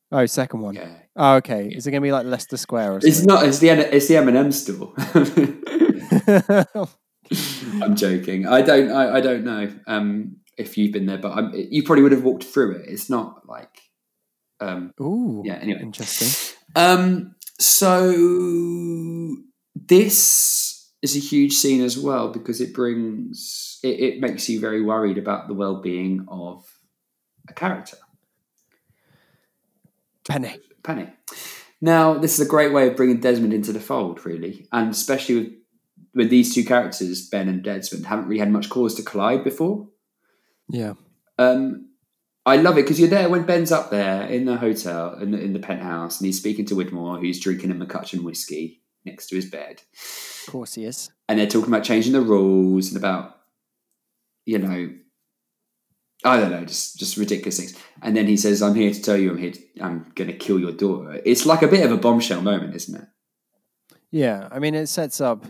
[0.10, 0.76] Oh, second one.
[0.76, 1.00] Yeah.
[1.18, 1.68] Oh, okay.
[1.68, 3.28] Is it gonna be like Leicester Square or It's something?
[3.28, 3.46] not.
[3.46, 4.94] It's the it's the M&M store.
[7.84, 8.48] I'm joking.
[8.48, 8.90] I don't.
[8.92, 12.24] I, I don't know um, if you've been there, but I'm, you probably would have
[12.24, 12.86] walked through it.
[12.88, 13.82] It's not like.
[14.62, 15.44] Um, Ooh.
[15.46, 15.56] yeah.
[15.56, 15.82] Anyway.
[15.82, 16.56] Interesting.
[16.76, 19.36] Um, so
[19.76, 24.82] this is a huge scene as well because it brings it, it makes you very
[24.82, 26.66] worried about the well-being of
[27.48, 27.98] a character.
[30.28, 30.60] Penny.
[30.84, 31.10] Penny.
[31.80, 35.36] Now, this is a great way of bringing Desmond into the fold, really, and especially
[35.36, 35.54] with
[36.18, 39.88] with these two characters, Ben and Desmond, haven't really had much cause to collide before.
[40.68, 40.94] Yeah.
[41.38, 41.90] Um,
[42.48, 45.40] I love it because you're there when Ben's up there in the hotel in the,
[45.40, 49.36] in the penthouse, and he's speaking to Widmore, who's drinking a MacCutcheon whiskey next to
[49.36, 49.82] his bed,
[50.48, 51.12] Of course he is.
[51.30, 53.36] and they're talking about changing the rules and about,
[54.46, 54.90] you know,
[56.24, 57.76] I don't know, just just ridiculous things.
[58.02, 59.52] And then he says, "I'm here to tell you, I'm here.
[59.52, 62.76] To, I'm going to kill your daughter." It's like a bit of a bombshell moment,
[62.76, 63.08] isn't it?
[64.10, 64.48] Yeah.
[64.52, 65.46] I mean, it sets up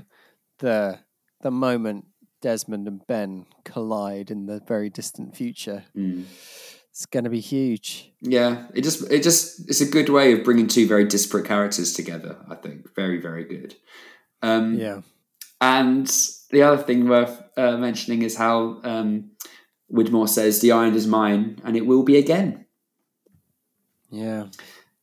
[0.60, 1.00] the
[1.42, 2.06] the moment
[2.42, 5.86] Desmond and Ben collide in the very distant future.
[5.96, 6.26] Mm.
[6.98, 8.12] It's going to be huge.
[8.22, 11.94] Yeah, it just it just it's a good way of bringing two very disparate characters
[11.94, 12.44] together.
[12.50, 13.76] I think very very good.
[14.42, 15.02] Um, Yeah.
[15.62, 16.08] And
[16.50, 19.30] the other thing worth uh, mentioning is how um,
[19.94, 22.66] Widmore says, "The island is mine, and it will be again."
[24.10, 24.48] Yeah.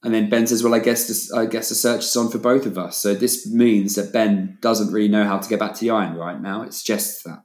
[0.03, 2.39] And then Ben says, "Well, I guess this, I guess the search is on for
[2.39, 5.75] both of us." So this means that Ben doesn't really know how to get back
[5.75, 6.63] to the island right now.
[6.63, 7.45] It suggests that.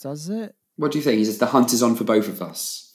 [0.00, 0.56] Does it?
[0.76, 1.18] What do you think?
[1.18, 2.92] He says the hunt is on for both of us.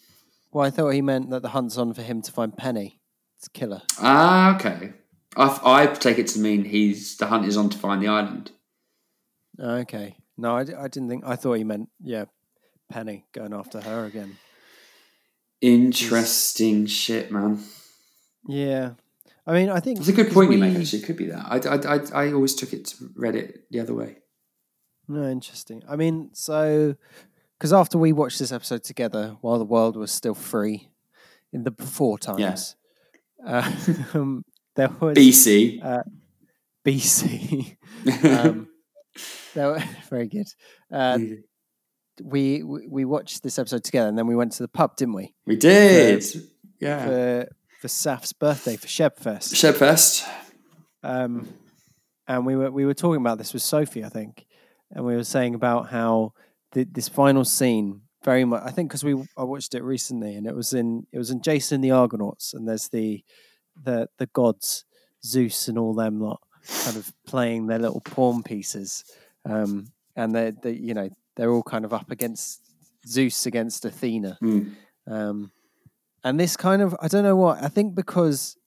[0.51, 2.99] Well, I thought he meant that the hunt's on for him to find Penny.
[3.37, 3.81] It's killer.
[4.01, 4.93] Ah, okay.
[5.37, 8.51] I, I take it to mean he's the hunt is on to find the island.
[9.59, 10.17] Okay.
[10.37, 11.23] No, I, I didn't think.
[11.25, 12.25] I thought he meant yeah,
[12.89, 14.37] Penny going after her again.
[15.61, 17.59] Interesting shit, man.
[18.47, 18.91] Yeah.
[19.45, 20.77] I mean, I think It's a good point you we- make.
[20.77, 21.45] Actually, it could be that.
[21.45, 24.17] I, I, I, I always took it, to, read it the other way.
[25.07, 25.81] No, interesting.
[25.89, 26.95] I mean, so
[27.59, 30.89] because after we watched this episode together, while the world was still free
[31.51, 32.77] in the before times,
[33.45, 33.69] uh,
[34.13, 34.45] um,
[34.77, 35.83] there was BC.
[35.83, 36.03] uh,
[36.85, 37.75] BC.
[38.45, 38.69] um,
[39.53, 40.47] there were, very good.
[40.89, 41.19] Uh,
[42.23, 45.15] we we we watched this episode together, and then we went to the pub, didn't
[45.15, 45.35] we?
[45.45, 46.23] We did.
[46.23, 46.39] For,
[46.79, 47.05] yeah.
[47.05, 47.47] For
[47.81, 49.53] for Saf's birthday for Shebfest.
[49.53, 50.27] Shebfest.
[51.03, 51.47] Um,
[52.25, 54.45] and we were we were talking about this with Sophie, I think,
[54.91, 56.33] and we were saying about how
[56.73, 58.63] the, this final scene very much.
[58.65, 61.41] I think because we I watched it recently, and it was in it was in
[61.41, 63.23] Jason and the Argonauts, and there's the
[63.81, 64.85] the the gods
[65.25, 66.41] Zeus and all them lot
[66.83, 69.03] kind of playing their little pawn pieces,
[69.45, 72.61] um, and they they you know they're all kind of up against
[73.07, 74.37] Zeus against Athena.
[74.43, 74.75] Mm.
[75.07, 75.51] Um,
[76.23, 78.57] and this kind of, I don't know what, I think because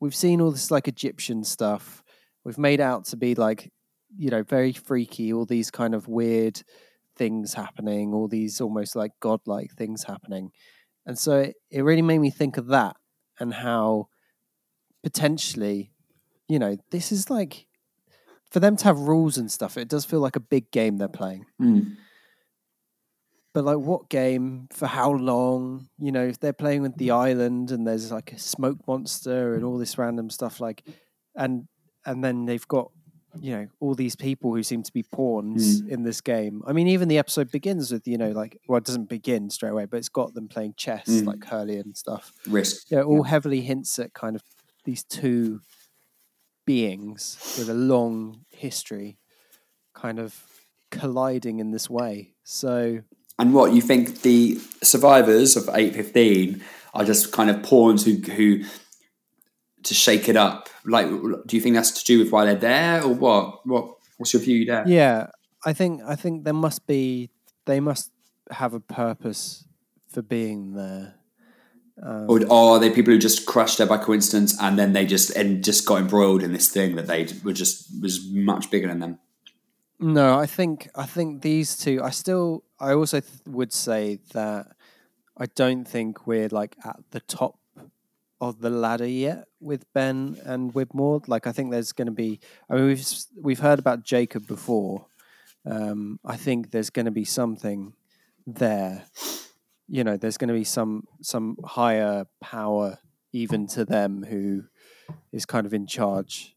[0.00, 2.02] we've seen all this like Egyptian stuff,
[2.44, 3.70] we've made out to be like,
[4.16, 6.62] you know, very freaky, all these kind of weird
[7.22, 10.50] things happening, all these almost like godlike things happening.
[11.06, 12.96] And so it, it really made me think of that
[13.40, 14.08] and how
[15.02, 15.92] potentially,
[16.48, 17.66] you know, this is like,
[18.50, 21.08] for them to have rules and stuff, it does feel like a big game they're
[21.22, 21.96] playing Mm.
[23.54, 27.70] but like what game for how long you know if they're playing with the island
[27.70, 30.82] and there's like a smoke monster and all this random stuff like
[31.34, 31.68] and
[32.06, 32.90] and then they've got
[33.40, 36.86] you know all these people who seem to be pawns in this game i mean
[36.86, 39.96] even the episode begins with you know like well it doesn't begin straight away but
[39.96, 41.26] it's got them playing chess Mm.
[41.26, 42.90] like hurley and stuff Risk.
[42.90, 44.42] yeah, all heavily hints at kind of
[44.84, 45.60] these two
[46.66, 49.18] beings with a long history
[49.94, 50.42] kind of
[50.90, 52.34] colliding in this way.
[52.44, 53.00] So
[53.38, 56.62] And what you think the survivors of eight fifteen
[56.94, 58.64] are just kind of pawns who who
[59.84, 60.68] to shake it up?
[60.84, 63.66] Like, do you think that's to do with why they're there, or what?
[63.66, 63.94] What?
[64.18, 64.84] What's your view there?
[64.86, 65.28] yeah,
[65.64, 67.30] I think I think there must be
[67.64, 68.10] they must
[68.50, 69.64] have a purpose
[70.08, 71.14] for being there.
[72.02, 75.06] Um, Or, or are they people who just crashed there by coincidence and then they
[75.06, 78.88] just and just got embroiled in this thing that they were just was much bigger
[78.88, 79.18] than them?
[80.00, 82.00] No, I think I think these two.
[82.02, 82.64] I still.
[82.80, 84.72] I also th- would say that
[85.36, 87.58] I don't think we're like at the top
[88.42, 91.26] of the ladder yet with Ben and Widmore.
[91.28, 92.40] Like I think there's going to be.
[92.68, 93.06] I mean, we've
[93.40, 95.06] we've heard about Jacob before.
[95.64, 97.94] Um, I think there's going to be something
[98.44, 99.04] there.
[99.88, 102.98] You know, there's going to be some some higher power
[103.32, 104.64] even to them who
[105.32, 106.56] is kind of in charge.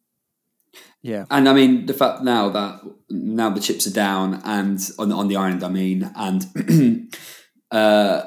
[1.03, 1.25] Yeah.
[1.29, 2.81] And I mean the fact now that
[3.11, 7.13] now the chips are down and on on the island, I mean, and
[7.71, 8.23] uh,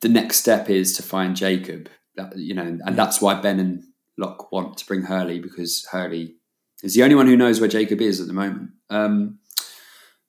[0.00, 1.90] the next step is to find Jacob.
[2.18, 3.84] That, you know, and that's why Ben and
[4.18, 6.34] Locke want to bring Hurley because Hurley
[6.82, 8.70] is the only one who knows where Jacob is at the moment.
[8.90, 9.38] Um,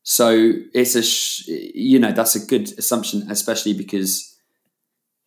[0.03, 4.39] so it's a sh- you know that's a good assumption, especially because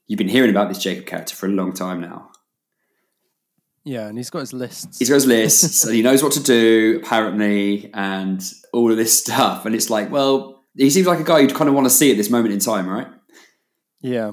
[0.07, 2.31] you've been hearing about this Jacob character for a long time now.
[3.85, 4.99] Yeah, and he's got his lists.
[4.99, 8.43] He's got his lists and he knows what to do, apparently, and
[8.73, 9.67] all of this stuff.
[9.67, 12.11] And it's like, well, he seems like a guy you'd kind of want to see
[12.11, 13.09] at this moment in time, right?
[14.01, 14.33] Yeah,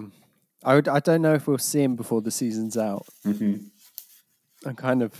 [0.63, 0.87] I would.
[0.87, 3.05] I don't know if we'll see him before the season's out.
[3.25, 3.65] Mm-hmm.
[4.67, 5.13] I'm kind of,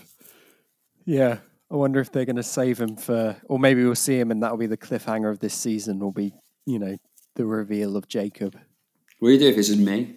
[1.06, 1.40] yeah.
[1.72, 4.42] I wonder if they're going to save him for, or maybe we'll see him, and
[4.42, 6.00] that'll be the cliffhanger of this season.
[6.00, 6.34] Will be,
[6.66, 6.98] you know,
[7.36, 8.58] the reveal of Jacob.
[9.20, 10.16] What do you do if it's just me?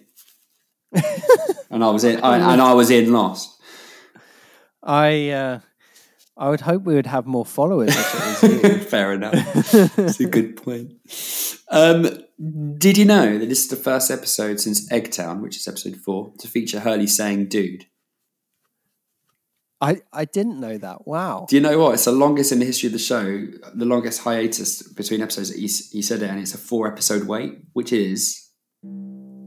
[1.69, 3.61] and I was in, I, and I was in Lost.
[4.81, 5.59] I, uh,
[6.35, 8.79] I would hope we would have more followers if it was you.
[8.89, 9.71] Fair enough.
[9.95, 10.93] That's a good point.
[11.73, 12.07] Um,
[12.77, 16.31] did you know that this is the first episode since Eggtown, which is episode four,
[16.37, 17.87] to feature Hurley saying "dude"?
[19.81, 21.07] I, I didn't know that.
[21.07, 21.47] Wow.
[21.49, 21.95] Do you know what?
[21.95, 25.49] It's the longest in the history of the show, the longest hiatus between episodes.
[25.49, 28.51] That he, he said it, and it's a four episode wait, which is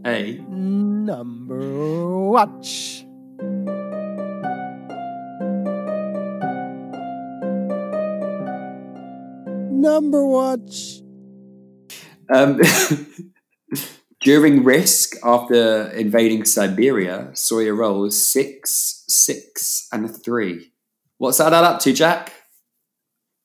[0.05, 3.05] a Number watch.
[9.71, 11.06] Number watch.
[12.29, 12.61] Um,
[14.21, 20.73] during Risk, after invading Siberia, Sawyer rolls six, six, and three.
[21.19, 22.33] What's that add up to, Jack?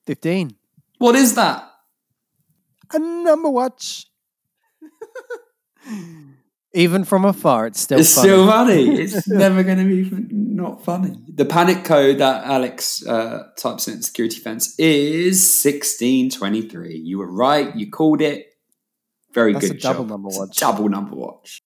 [0.06, 0.56] 15.
[0.98, 1.68] What is that?
[2.92, 4.06] A number watch.
[6.74, 8.28] Even from afar, it's still it's funny.
[8.28, 9.00] still funny.
[9.02, 11.16] It's never going to be not funny.
[11.28, 16.96] The panic code that Alex uh, types in security fence is 1623.
[16.96, 17.76] You were right.
[17.76, 18.51] You called it.
[19.34, 20.10] Very That's good double job.
[20.10, 20.56] number watch.
[20.56, 21.62] double number watch.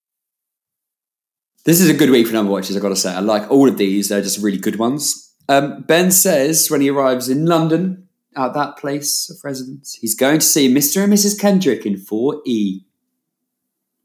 [1.65, 3.13] This is a good week for number watches, I've got to say.
[3.13, 4.09] I like all of these.
[4.09, 5.35] They're just really good ones.
[5.49, 8.07] Um, ben says when he arrives in London,
[8.37, 11.03] at that place of residence, he's going to see Mr.
[11.03, 11.41] and Mrs.
[11.41, 12.85] Kendrick in 4E.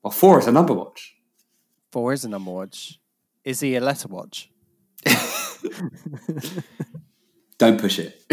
[0.01, 1.15] Well, 4 is a number watch.
[1.91, 2.99] Four is a number watch.
[3.43, 4.49] Is he a letter watch?
[7.57, 8.23] Don't push it.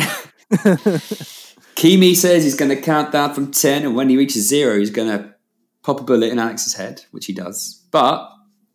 [1.78, 4.90] Keamy says he's going to count down from 10, and when he reaches zero, he's
[4.90, 5.32] going to
[5.84, 7.84] pop a bullet in Alex's head, which he does.
[7.92, 8.28] But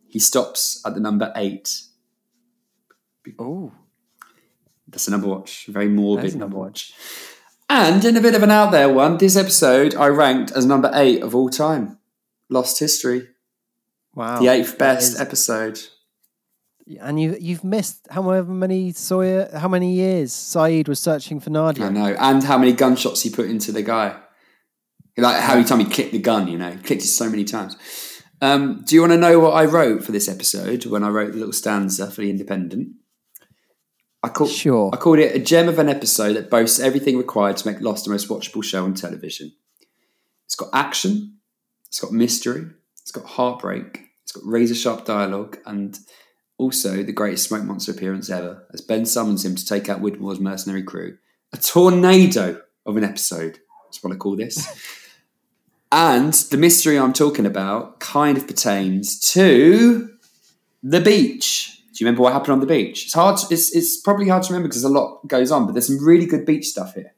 [0.08, 1.82] he stops at the number eight.
[3.38, 3.74] Oh.
[4.88, 5.66] That's a number watch.
[5.66, 6.94] Very morbid That is number number watch.
[7.70, 10.90] And in a bit of an out there one, this episode I ranked as number
[10.94, 11.98] eight of all time.
[12.48, 13.28] Lost History.
[14.16, 14.40] Wow.
[14.40, 15.82] the eighth best is- episode.
[17.00, 21.86] And you you've missed however many Sawyer how many years Sayid was searching for Nadia.
[21.86, 22.16] I know.
[22.20, 24.20] And how many gunshots he put into the guy.
[25.18, 27.44] Like how many times he clicked the gun, you know, he clicked it so many
[27.44, 27.78] times.
[28.42, 31.32] Um, do you want to know what I wrote for this episode when I wrote
[31.32, 32.90] the little stanza for the Independent?
[34.22, 34.90] I call, Sure.
[34.92, 38.06] I called it a gem of an episode that boasts everything required to make Lost
[38.06, 39.54] the most watchable show on television.
[40.46, 41.40] It's got action,
[41.88, 42.66] it's got mystery,
[43.02, 45.98] it's got heartbreak, it's got razor sharp dialogue, and
[46.58, 50.40] also the greatest smoke monster appearance ever as Ben summons him to take out Widmore's
[50.40, 51.18] mercenary crew.
[51.52, 53.60] A tornado of an episode.
[53.86, 54.68] That's what I call this.
[55.92, 60.10] and the mystery I'm talking about kind of pertains to
[60.82, 61.82] the beach.
[61.94, 63.06] Do you remember what happened on the beach?
[63.06, 63.38] It's hard.
[63.38, 66.04] To, it's it's probably hard to remember because a lot goes on, but there's some
[66.04, 67.14] really good beach stuff here.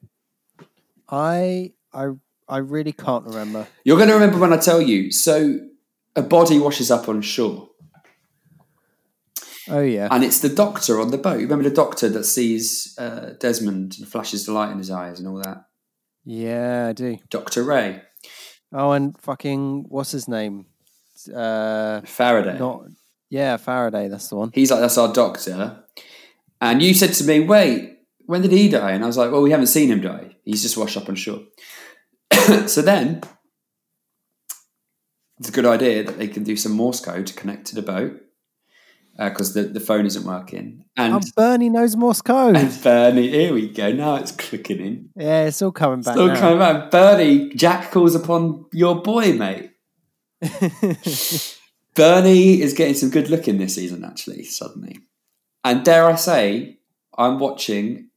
[1.08, 2.12] I I
[2.48, 3.68] I really can't remember.
[3.84, 5.12] You're going to remember when I tell you.
[5.12, 5.60] So
[6.16, 7.70] a body washes up on shore,
[9.70, 10.08] Oh yeah.
[10.12, 11.40] and it's the doctor on the boat.
[11.40, 15.20] You remember the doctor that sees uh, Desmond and flashes the light in his eyes
[15.20, 15.66] and all that.
[16.24, 17.18] yeah, I do.
[17.30, 18.02] Doctor Ray
[18.72, 20.66] Oh, and fucking what's his name?
[21.34, 22.58] Uh, Faraday.
[22.60, 22.86] not
[23.30, 24.08] yeah, Faraday.
[24.08, 24.52] That's the one.
[24.54, 25.84] He's like, that's our doctor.
[26.62, 28.92] And you said to me, wait, when did he die?
[28.92, 30.36] And I was like, well, we haven't seen him die.
[30.44, 31.42] He's just washed up on shore.
[32.68, 33.22] so then,
[35.40, 37.82] it's a good idea that they can do some Morse code to connect to the
[37.82, 38.22] boat
[39.18, 40.84] Uh, because the, the phone isn't working.
[40.98, 42.58] And, Oh, Bernie knows Morse code.
[42.58, 43.92] and Bernie, here we go.
[43.94, 45.10] Now it's clicking in.
[45.16, 46.16] yeah, it's all coming back.
[46.16, 46.40] Still now.
[46.40, 46.92] coming back.
[46.92, 49.72] Bernie, Jack calls upon your boy, mate.
[51.96, 55.00] Bernie is getting some good looking this season, actually, suddenly.
[55.64, 56.80] And dare I say,
[57.18, 58.10] I'm watching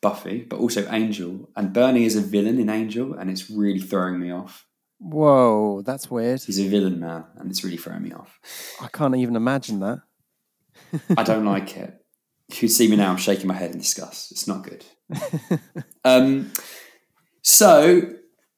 [0.00, 4.18] Buffy, but also Angel, and Bernie is a villain in Angel, and it's really throwing
[4.18, 4.66] me off.
[4.98, 6.42] Whoa, that's weird.
[6.42, 8.38] He's a villain, man, and it's really throwing me off.
[8.80, 10.02] I can't even imagine that.
[11.16, 12.04] I don't like it.
[12.48, 14.32] If you see me now, I'm shaking my head in disgust.
[14.32, 14.84] It's not good.
[16.04, 16.50] um,
[17.42, 18.10] so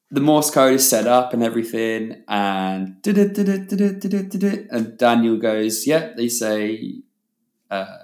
[0.09, 7.01] the Morse code is set up and everything, and and Daniel goes, "Yep." They say,
[7.69, 7.97] uh,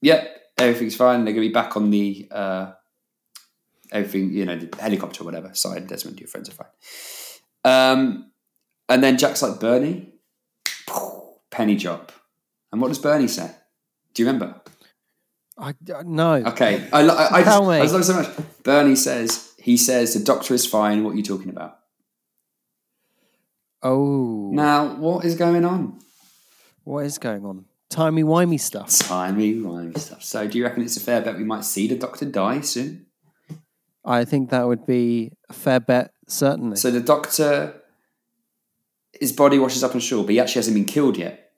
[0.00, 2.72] "Yep, everything's fine." They're going to be back on the uh,
[3.94, 5.48] everything, you know, the helicopter or whatever.
[5.50, 6.68] Sayid Desmond, your friends are fine.
[7.64, 8.30] Um,
[8.88, 10.12] and then Jack's like, "Bernie,
[11.50, 12.12] penny drop."
[12.70, 13.50] And what does Bernie say?
[14.12, 14.60] Do you remember?
[15.56, 16.34] I uh, no.
[16.34, 17.76] Okay, I, I, I, Tell just, me.
[17.76, 18.48] I just love it so much.
[18.64, 21.04] Bernie says he says the doctor is fine.
[21.04, 21.78] What are you talking about?
[23.82, 26.00] Oh, Now, what is going on?
[26.84, 27.66] what is going on?
[27.90, 28.98] Timey wimey stuff.
[28.98, 30.22] Timey wimey stuff.
[30.22, 33.03] So, do you reckon it's a fair bet we might see the doctor die soon?
[34.04, 36.76] I think that would be a fair bet, certainly.
[36.76, 37.80] So the doctor,
[39.18, 41.52] his body washes up on shore, but he actually hasn't been killed yet.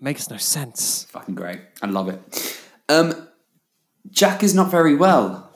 [0.00, 1.04] Makes no sense.
[1.10, 1.60] Fucking great.
[1.82, 2.60] I love it.
[2.88, 3.28] Um,
[4.10, 5.52] Jack is not very well.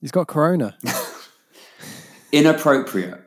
[0.00, 0.76] He's got corona.
[2.32, 3.20] Inappropriate.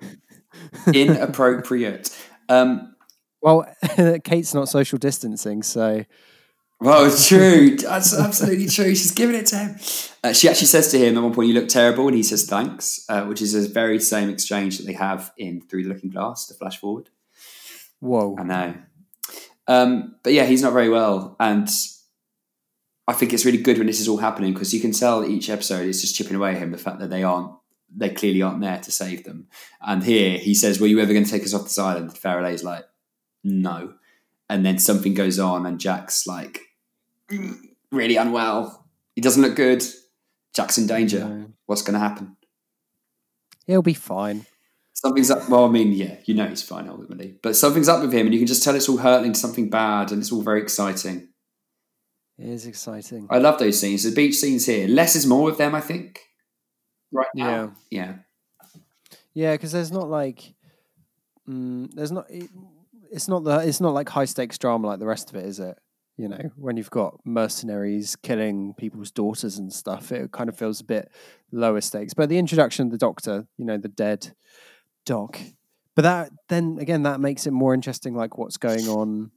[0.94, 2.10] Inappropriate.
[2.50, 2.96] Um,
[3.42, 3.66] well,
[4.24, 6.04] Kate's not social distancing, so
[6.84, 7.78] Well, it's true.
[7.78, 8.94] That's absolutely true.
[8.94, 9.76] She's giving it to him.
[10.24, 12.46] Uh, she actually says to him at one point, "You look terrible," and he says,
[12.46, 16.10] "Thanks," uh, which is the very same exchange that they have in Through the Looking
[16.10, 16.46] Glass.
[16.48, 17.10] The flash forward.
[18.00, 18.36] whoa.
[18.38, 18.76] I know.
[19.68, 21.70] Um, but yeah, he's not very well, and
[23.08, 25.50] I think it's really good when this is all happening because you can tell each
[25.50, 27.52] episode is just chipping away at him the fact that they aren't,
[27.96, 29.48] they clearly aren't there to save them.
[29.82, 32.18] And here he says, "Were you ever going to take us off this island?" And
[32.18, 32.84] Faraday's like,
[33.44, 33.94] "No,"
[34.50, 36.60] and then something goes on, and Jack's like, "Mm,
[37.92, 38.88] really unwell.
[39.16, 39.84] He doesn't look good.
[40.56, 41.20] Jack's in danger.
[41.20, 41.54] No.
[41.66, 42.38] What's going to happen?
[43.66, 44.46] He'll be fine.
[44.94, 45.50] Something's up.
[45.50, 48.34] Well, I mean, yeah, you know he's fine ultimately, but something's up with him, and
[48.34, 51.30] you can just tell it's all hurtling to something bad, and it's all very exciting.
[52.38, 53.28] It is exciting.
[53.30, 54.04] I love those scenes.
[54.04, 54.88] The beach scenes here.
[54.88, 56.20] Less is more with them, I think.
[57.12, 57.74] Right now.
[57.90, 58.16] Yeah.
[59.34, 60.54] Yeah, because there's not like,
[61.50, 62.30] mm, there's not.
[62.30, 62.50] It,
[63.12, 63.58] it's not the.
[63.60, 65.78] It's not like high stakes drama like the rest of it, is it?
[66.18, 70.80] You know, when you've got mercenaries killing people's daughters and stuff, it kind of feels
[70.80, 71.12] a bit
[71.52, 72.14] lower stakes.
[72.14, 74.36] But the introduction of the Doctor, you know, the dead
[75.06, 75.40] Doc,
[75.96, 79.32] but that then again that makes it more interesting, like what's going on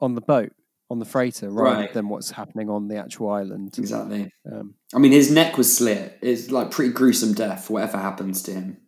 [0.00, 0.52] on the boat
[0.90, 1.92] on the freighter rather Right.
[1.94, 3.76] than what's happening on the actual island.
[3.78, 4.30] Exactly.
[4.50, 6.18] Um, I mean, his neck was slit.
[6.20, 8.78] It's like pretty gruesome death, whatever happens to him.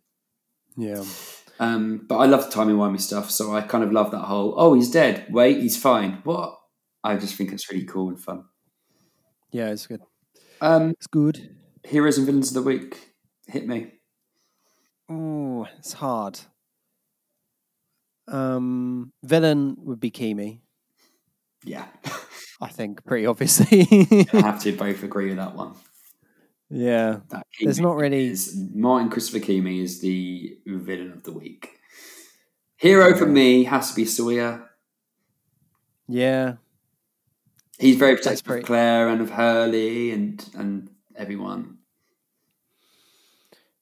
[0.77, 1.03] yeah.
[1.59, 4.53] Um, but I love the timey wimey stuff, so I kind of love that whole.
[4.57, 5.27] Oh, he's dead.
[5.29, 6.19] Wait, he's fine.
[6.23, 6.57] What?
[7.03, 8.45] I just think it's really cool and fun.
[9.51, 10.01] Yeah, it's good.
[10.61, 11.55] Um, It's good.
[11.83, 13.13] heroes and villains of the week.
[13.47, 13.91] Hit me.
[15.09, 16.39] Oh, it's hard.
[18.27, 20.61] Um, villain would be Keamy.
[21.65, 21.85] Yeah,
[22.61, 23.87] I think pretty obviously.
[24.33, 25.73] I have to both agree with that one.
[26.69, 31.69] yeah, That There's not really- is Martin Christopher Keamy is the villain of the week.
[32.77, 34.69] Hero for me has to be Sawyer.
[36.07, 36.55] yeah.
[37.83, 41.77] He's very protective pretty- of Claire and of Hurley and and everyone.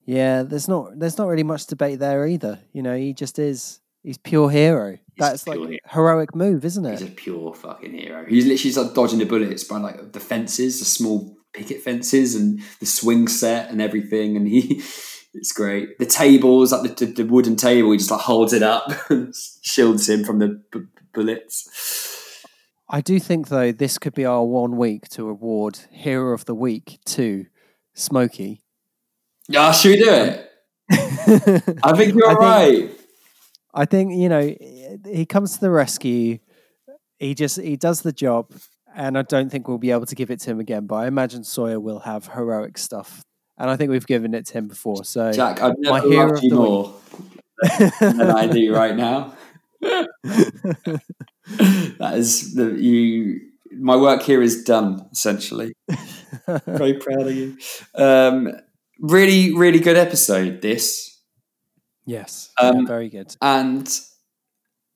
[0.06, 2.60] Yeah, there's not there's not really much debate there either.
[2.74, 4.98] You know, he just is he's pure hero.
[5.18, 5.80] That's like pure hero.
[5.86, 7.00] heroic move, isn't it?
[7.00, 8.26] He's a pure fucking hero.
[8.28, 12.60] He's literally like dodging the bullets by like the fences, the small picket fences, and
[12.80, 14.36] the swing set and everything.
[14.36, 14.78] And he,
[15.34, 16.00] it's great.
[16.00, 19.34] The tables, like the, the, the wooden table, he just like holds it up, and
[19.62, 22.18] shields him from the b- bullets.
[22.94, 26.54] I do think though this could be our one week to award Hero of the
[26.54, 27.46] Week to
[27.96, 28.62] Smokey.
[29.48, 30.48] Yeah, should we do it?
[31.84, 32.98] I think you're I think- right.
[33.74, 34.54] I think you know
[35.10, 36.40] he comes to the rescue.
[37.20, 38.52] He just he does the job,
[38.94, 40.88] and I don't think we'll be able to give it to him again.
[40.88, 43.22] But I imagine Sawyer will have heroic stuff,
[43.58, 45.06] and I think we've given it to him before.
[45.06, 46.94] So Jack, I've my never hero loved you more
[48.02, 49.34] than I do right now.
[51.98, 53.42] that is the you.
[53.74, 55.08] My work here is done.
[55.12, 55.74] Essentially,
[56.66, 57.58] very proud of you.
[57.96, 58.52] Um,
[59.00, 60.62] really, really good episode.
[60.62, 61.22] This
[62.06, 63.36] yes, Um, yeah, very good.
[63.42, 63.88] and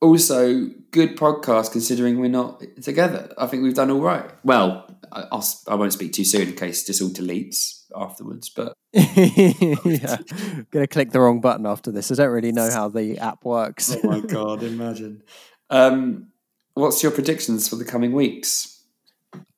[0.01, 3.33] also good podcast considering we're not together.
[3.37, 4.29] I think we've done all right.
[4.43, 8.49] Well, I'll, s- I won't speak too soon in case this all deletes afterwards.
[8.49, 10.17] But yeah,
[10.71, 12.11] gonna click the wrong button after this.
[12.11, 13.95] I don't really know how the app works.
[13.95, 15.23] oh my god, imagine.
[15.67, 16.27] Um,
[16.75, 18.83] what's your predictions for the coming weeks?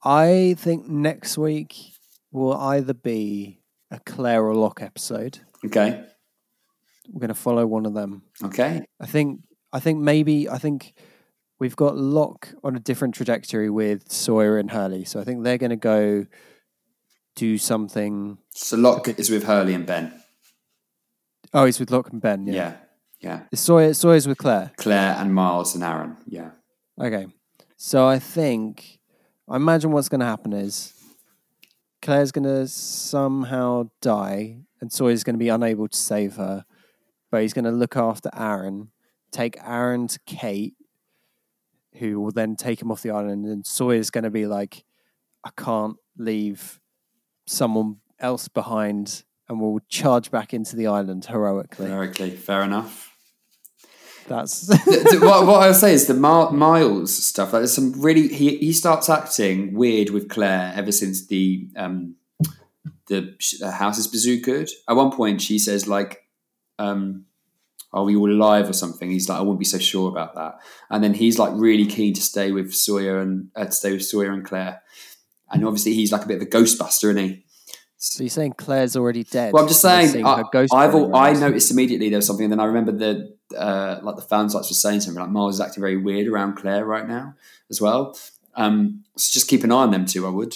[0.02, 1.76] I think next week
[2.32, 3.60] will either be
[3.92, 5.40] a Claire or Locke episode.
[5.66, 6.06] Okay,
[7.10, 8.22] We're going to follow one of them.
[8.42, 9.42] okay, I think.
[9.74, 10.48] I think maybe.
[10.50, 10.94] I think
[11.60, 15.06] we've got Locke on a different trajectory with Sawyer and Hurley.
[15.06, 16.26] So I think they're going to go
[17.36, 18.38] do something.
[18.54, 20.14] So Locke is with Hurley and Ben.
[21.54, 22.46] Oh, he's with Locke and Ben.
[22.48, 22.54] Yeah.
[22.54, 22.74] Yeah,
[23.20, 23.42] yeah.
[23.54, 23.94] Sawyer.
[23.94, 24.72] Sawyer's with Claire.
[24.78, 26.18] Claire and Miles and Aaron.
[26.28, 26.52] Yeah.
[27.02, 27.28] Okay.
[27.76, 29.00] So I think
[29.48, 30.94] I imagine what's going to happen is
[32.02, 36.66] Claire's going to somehow die, and Sawyer's going to be unable to save her,
[37.32, 38.92] but he's going to look after Aaron,
[39.32, 40.76] take Aaron to Kate,
[42.00, 44.84] who will then take him off the island, and Sawyer's going to be like,
[45.44, 46.80] "I can't leave
[47.46, 51.88] someone else behind." And will charge back into the island heroically.
[51.88, 53.16] Heroically, fair enough.
[54.28, 57.54] That's Th- th- what, what I'll say is the Mi- Miles stuff.
[57.54, 62.16] Like, there's some really he he starts acting weird with Claire ever since the um
[63.08, 64.70] the, the house is bazookaed.
[64.88, 66.24] At one point, she says like,
[66.78, 67.26] um,
[67.98, 69.10] "Are we all alive?" or something.
[69.10, 70.56] He's like, "I wouldn't be so sure about that."
[70.90, 74.06] And then he's like really keen to stay with Sawyer and uh, to stay with
[74.06, 74.82] Sawyer and Claire.
[75.52, 77.44] And obviously, he's like a bit of a ghostbuster, isn't he?
[78.00, 79.54] so you're saying Claire's already dead.
[79.54, 80.24] Well, I'm just saying.
[80.26, 83.36] I, I've running al- I noticed immediately there was something, and then I remember the
[83.58, 86.56] uh, like the fan sites were saying something like Miles is acting very weird around
[86.56, 87.34] Claire right now
[87.70, 88.18] as well.
[88.56, 90.26] Um, so just keep an eye on them too.
[90.28, 90.56] I would.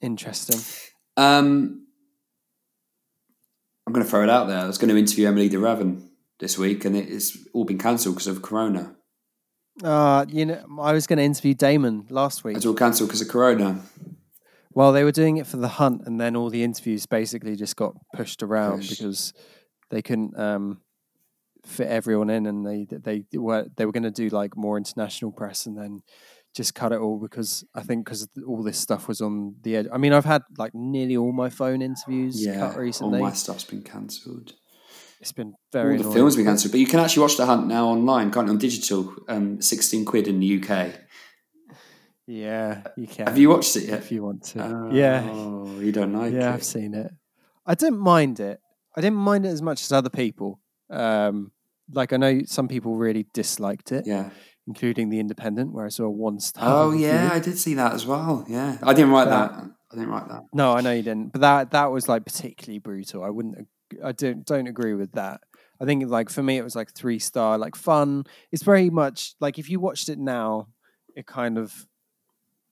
[0.00, 0.60] Interesting.
[1.16, 1.86] Um,
[3.86, 4.58] I'm going to throw it out there.
[4.58, 6.10] I was going to interview Emilie de Ravin
[6.40, 8.96] this week, and it's all been cancelled because of Corona.
[9.82, 12.56] Uh, you know, I was going to interview Damon last week.
[12.56, 13.80] It's all cancelled because of Corona.
[14.72, 17.76] Well, they were doing it for the hunt, and then all the interviews basically just
[17.76, 18.90] got pushed around Pushed.
[18.90, 19.32] because
[19.90, 20.80] they couldn't um,
[21.64, 25.32] fit everyone in, and they they were they were going to do like more international
[25.32, 26.02] press, and then
[26.56, 29.86] just cut it all because I think because all this stuff was on the edge.
[29.92, 33.18] I mean, I've had like nearly all my phone interviews Yeah, cut recently.
[33.18, 34.54] all my stuff's been cancelled.
[35.24, 36.14] It's been very all the annoying.
[36.16, 38.52] films been cancelled, but you can actually watch The Hunt now online, can't you?
[38.52, 40.90] On digital, um, sixteen quid in the UK.
[42.26, 43.26] Yeah, you can.
[43.26, 43.98] Have you watched it yet?
[44.00, 44.90] if you want to?
[44.92, 46.54] yeah, Oh, you don't like yeah, it.
[46.54, 47.10] I've seen it.
[47.66, 48.60] I didn't mind it.
[48.96, 50.60] I didn't mind it as much as other people.
[50.90, 51.52] Um,
[51.90, 54.28] like I know some people really disliked it, Yeah.
[54.66, 56.62] including the Independent, where I saw one star.
[56.66, 58.44] Oh yeah, I did see that as well.
[58.48, 59.70] Yeah, I didn't write That- that.
[59.92, 60.42] I didn't write that.
[60.52, 63.22] No, I know you didn't, but that that was like particularly brutal.
[63.24, 63.68] I wouldn't.
[64.02, 65.40] I don't don't agree with that.
[65.80, 68.24] I think like for me it was like three star, like fun.
[68.52, 70.68] It's very much like if you watched it now,
[71.16, 71.86] it kind of.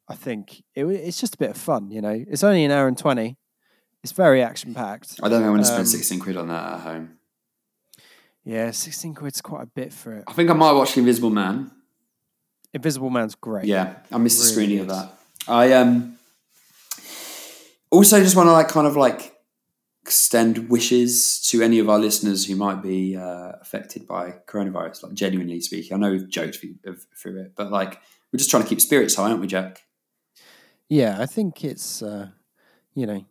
[0.09, 2.25] I think it, it's just a bit of fun, you know.
[2.29, 3.39] It's only an hour and twenty.
[4.03, 5.21] It's very action packed.
[5.23, 7.19] I don't think I want to Um, spend sixteen quid on that at home.
[8.45, 10.25] Yeah, sixteen quid's quite a bit for it.
[10.27, 11.71] I think I might watch Invisible Man.
[12.75, 13.67] Invisible Man's great.
[13.67, 15.13] Yeah, I missed the Really screening of that.
[15.47, 16.19] I um
[17.91, 19.32] also just want to like kind of like
[20.03, 25.05] extend wishes to any of our listeners who might be uh, affected by coronavirus.
[25.05, 28.01] Like genuinely speaking, I know we've joked through, through it, but like
[28.33, 29.83] we're just trying to keep spirits high, aren't we, Jack?
[30.89, 32.29] Yeah, I think it's uh,
[32.95, 33.25] you know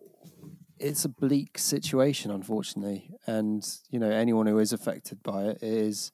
[0.80, 6.12] it's a bleak situation, unfortunately, and you know anyone who is affected by it is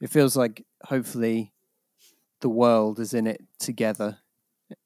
[0.00, 1.52] it feels like hopefully
[2.40, 4.18] the world is in it together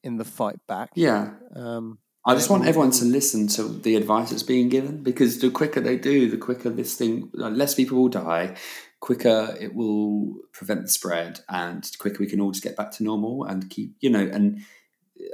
[0.03, 0.91] in the fight back.
[0.95, 1.33] Yeah.
[1.55, 5.51] Um, I just want everyone to listen to the advice that's being given because the
[5.51, 8.57] quicker they do, the quicker this thing, like, less people will die,
[9.01, 13.05] quicker it will prevent the spread, and quicker we can all just get back to
[13.05, 14.21] normal and keep, you know.
[14.21, 14.61] And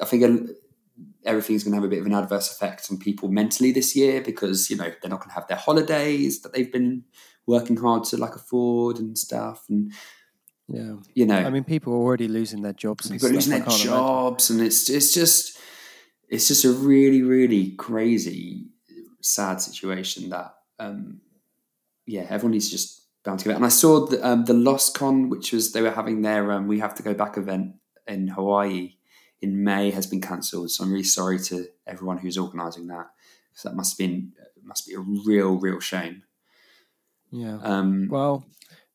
[0.01, 0.53] I think uh,
[1.24, 4.22] everything's going to have a bit of an adverse effect on people mentally this year
[4.22, 7.03] because you know they're not going to have their holidays that they've been
[7.47, 9.93] working hard to like afford and stuff, and
[10.68, 10.97] Yeah.
[11.14, 13.07] you know, I mean, people are already losing their jobs.
[13.07, 13.91] And people are losing their can't imagine.
[13.91, 15.59] jobs, and it's it's just
[16.29, 18.66] it's just a really really crazy
[19.20, 21.20] sad situation that um
[22.07, 23.57] yeah everyone needs to just bound together.
[23.57, 26.66] And I saw the um, the Lost Con, which was they were having their um,
[26.66, 27.74] we have to go back event
[28.07, 28.95] in Hawaii
[29.43, 30.70] in May has been cancelled.
[30.70, 33.11] So I'm really sorry to everyone who's organising that.
[33.53, 36.22] So that must have been must be a real real shame.
[37.31, 37.59] Yeah.
[37.62, 38.45] Um, well,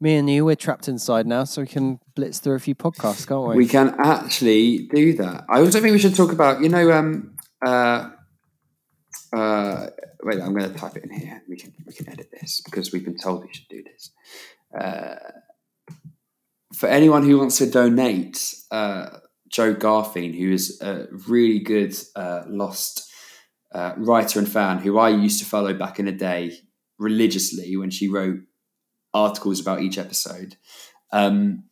[0.01, 3.27] me and you, we're trapped inside now, so we can blitz through a few podcasts,
[3.27, 3.55] can't we?
[3.55, 5.45] We can actually do that.
[5.47, 7.35] I also think we should talk about, you know, um,
[7.65, 8.09] uh,
[9.31, 9.87] uh,
[10.23, 11.41] wait, I'm going to type it in here.
[11.47, 14.11] We can we can edit this because we've been told we should do this.
[14.77, 15.15] Uh,
[16.73, 22.43] for anyone who wants to donate, uh, Jo Garfein, who is a really good uh,
[22.47, 23.11] lost
[23.73, 26.57] uh, writer and fan, who I used to follow back in the day
[26.97, 28.39] religiously when she wrote
[29.13, 30.55] articles about each episode.
[31.11, 31.65] Um,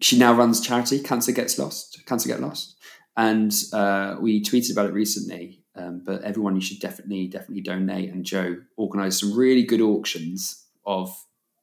[0.00, 2.76] she now runs charity Cancer Gets Lost, Cancer Get Lost,
[3.16, 5.64] and uh, we tweeted about it recently.
[5.74, 8.10] Um, but everyone, you should definitely, definitely donate.
[8.10, 11.14] And Jo organised some really good auctions of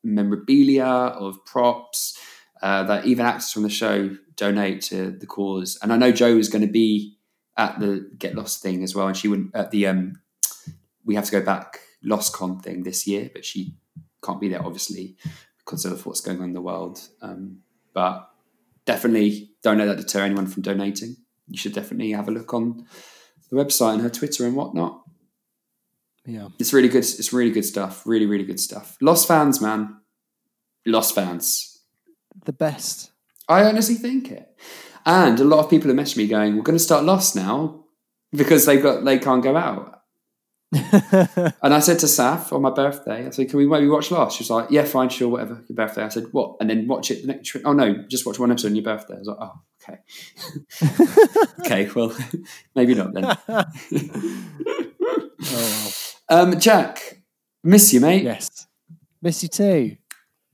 [0.03, 2.17] memorabilia, of props
[2.61, 5.77] uh, that even actors from the show donate to the cause.
[5.81, 7.17] And I know Jo is going to be
[7.57, 10.19] at the Get Lost thing as well, and she wouldn't at the um,
[11.05, 13.75] we have to go back Lost Con thing this year, but she
[14.25, 15.15] can't be there obviously
[15.59, 16.99] because of what's going on in the world.
[17.21, 17.59] Um,
[17.93, 18.29] but
[18.85, 21.15] definitely don't let that deter anyone from donating.
[21.47, 22.85] You should definitely have a look on
[23.49, 25.01] the website and her Twitter and whatnot.
[26.25, 26.49] Yeah.
[26.59, 26.99] It's really good.
[26.99, 28.03] It's really good stuff.
[28.05, 28.97] Really, really good stuff.
[29.01, 29.97] Lost fans, man.
[30.85, 31.81] Lost fans.
[32.45, 33.11] The best.
[33.47, 34.49] I honestly think it.
[35.05, 37.85] And a lot of people have messaged me going, "We're going to start Lost now
[38.31, 40.01] because they've got they can't go out."
[40.73, 44.37] And I said to Saf on my birthday, I said, "Can we maybe watch Lost?"
[44.37, 46.03] She was like, "Yeah, fine, sure, whatever." Your birthday.
[46.03, 47.55] I said, "What?" And then watch it the next.
[47.63, 49.15] Oh no, just watch one episode on your birthday.
[49.15, 49.99] I was like, "Oh, okay,
[51.65, 52.15] okay, well,
[52.75, 53.37] maybe not then."
[55.47, 55.91] Oh,
[56.29, 57.21] Um, Jack,
[57.63, 58.23] miss you, mate.
[58.23, 58.67] Yes,
[59.21, 59.97] miss you too.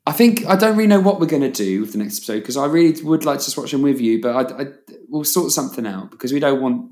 [0.06, 2.40] I think I don't really know what we're going to do with the next episode
[2.40, 4.66] because I really would like to just watch them with you, but I, I,
[5.08, 6.92] we'll sort something out because we don't want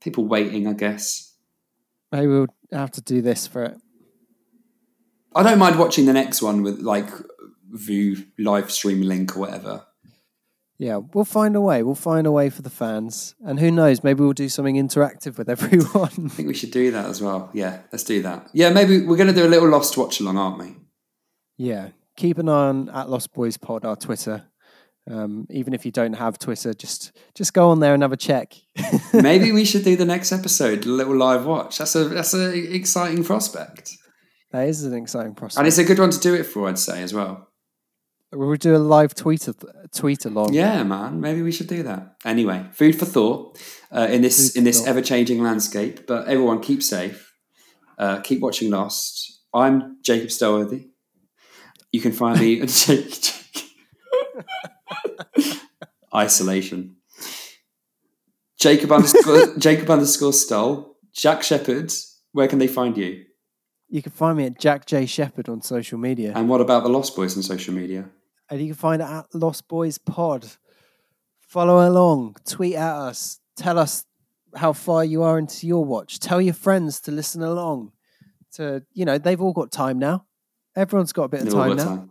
[0.00, 0.68] people waiting.
[0.68, 1.31] I guess
[2.12, 3.78] Maybe we'll have to do this for it.
[5.34, 7.08] I don't mind watching the next one with like
[7.70, 9.86] View live stream link or whatever.
[10.78, 11.82] Yeah, we'll find a way.
[11.82, 14.02] We'll find a way for the fans, and who knows?
[14.04, 16.10] Maybe we'll do something interactive with everyone.
[16.26, 17.48] I think we should do that as well.
[17.54, 18.50] Yeah, let's do that.
[18.52, 20.76] Yeah, maybe we're going to do a little Lost watch along, aren't we?
[21.56, 24.44] yeah, keep an eye on at Lost Boys Pod, our Twitter.
[25.10, 28.16] Um, even if you don't have Twitter, just just go on there and have a
[28.16, 28.54] check.
[29.12, 31.78] maybe we should do the next episode, a little live watch.
[31.78, 33.90] That's a that's an exciting prospect,
[34.52, 35.58] That is an exciting prospect.
[35.58, 36.68] and it's a good one to do it for.
[36.68, 37.48] I'd say as well.
[38.34, 39.46] We'll do a live tweet
[39.94, 40.54] tweet along.
[40.54, 41.20] Yeah, man.
[41.20, 42.14] Maybe we should do that.
[42.24, 43.58] Anyway, food for thought
[43.90, 46.06] uh, in this Food in this ever changing landscape.
[46.06, 47.28] But everyone, keep safe.
[47.98, 49.40] Uh, keep watching Lost.
[49.52, 50.90] I'm Jacob Stolworthy.
[51.90, 53.34] You can find me at Jake.
[56.14, 56.96] Isolation.
[58.58, 60.96] Jacob underscore Jacob underscore Stoll.
[61.14, 61.92] Jack Shepherd.
[62.32, 63.24] Where can they find you?
[63.88, 66.88] You can find me at Jack J Shepherd on social media, And what about the
[66.88, 68.08] Lost Boys on social media?
[68.50, 70.46] and you can find it at Lost Boys Pod.
[71.40, 74.04] Follow along, tweet at us, tell us
[74.56, 76.18] how far you are into your watch.
[76.18, 77.92] Tell your friends to listen along.
[78.54, 80.24] To you know, they've all got time now.
[80.76, 81.84] Everyone's got a bit of They've time now.
[81.84, 82.10] time.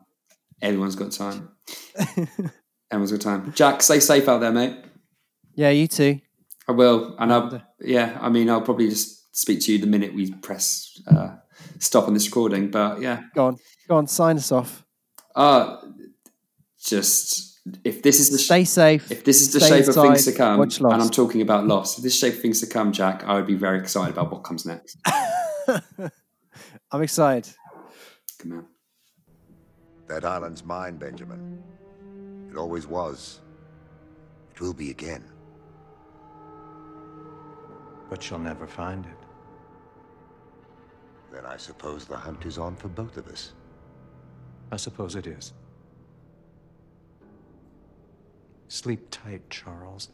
[0.61, 1.49] Everyone's got time.
[2.91, 3.53] Everyone's got time.
[3.53, 4.77] Jack, stay safe out there, mate.
[5.55, 6.19] Yeah, you too.
[6.67, 7.61] I will, and And, I'll.
[7.79, 11.35] Yeah, I mean, I'll probably just speak to you the minute we press uh,
[11.79, 12.69] stop on this recording.
[12.69, 14.83] But yeah, Go on, go on, sign us off.
[15.35, 15.77] uh,
[16.83, 19.11] just if this is the sh- Stay safe.
[19.11, 21.65] if this is the stay shape of things to come, watch and I'm talking about
[21.67, 24.31] loss, if this shape of things to come, Jack, I would be very excited about
[24.31, 24.97] what comes next.
[26.91, 27.53] I'm excited.
[28.39, 28.65] Come on.
[30.07, 31.63] That island's mine, Benjamin.
[32.51, 33.39] It always was.
[34.53, 35.23] It will be again.
[38.09, 39.17] But you'll never find it.
[41.31, 43.53] Then I suppose the hunt is on for both of us.
[44.69, 45.53] I suppose it is.
[48.67, 50.09] Sleep tight, Charles.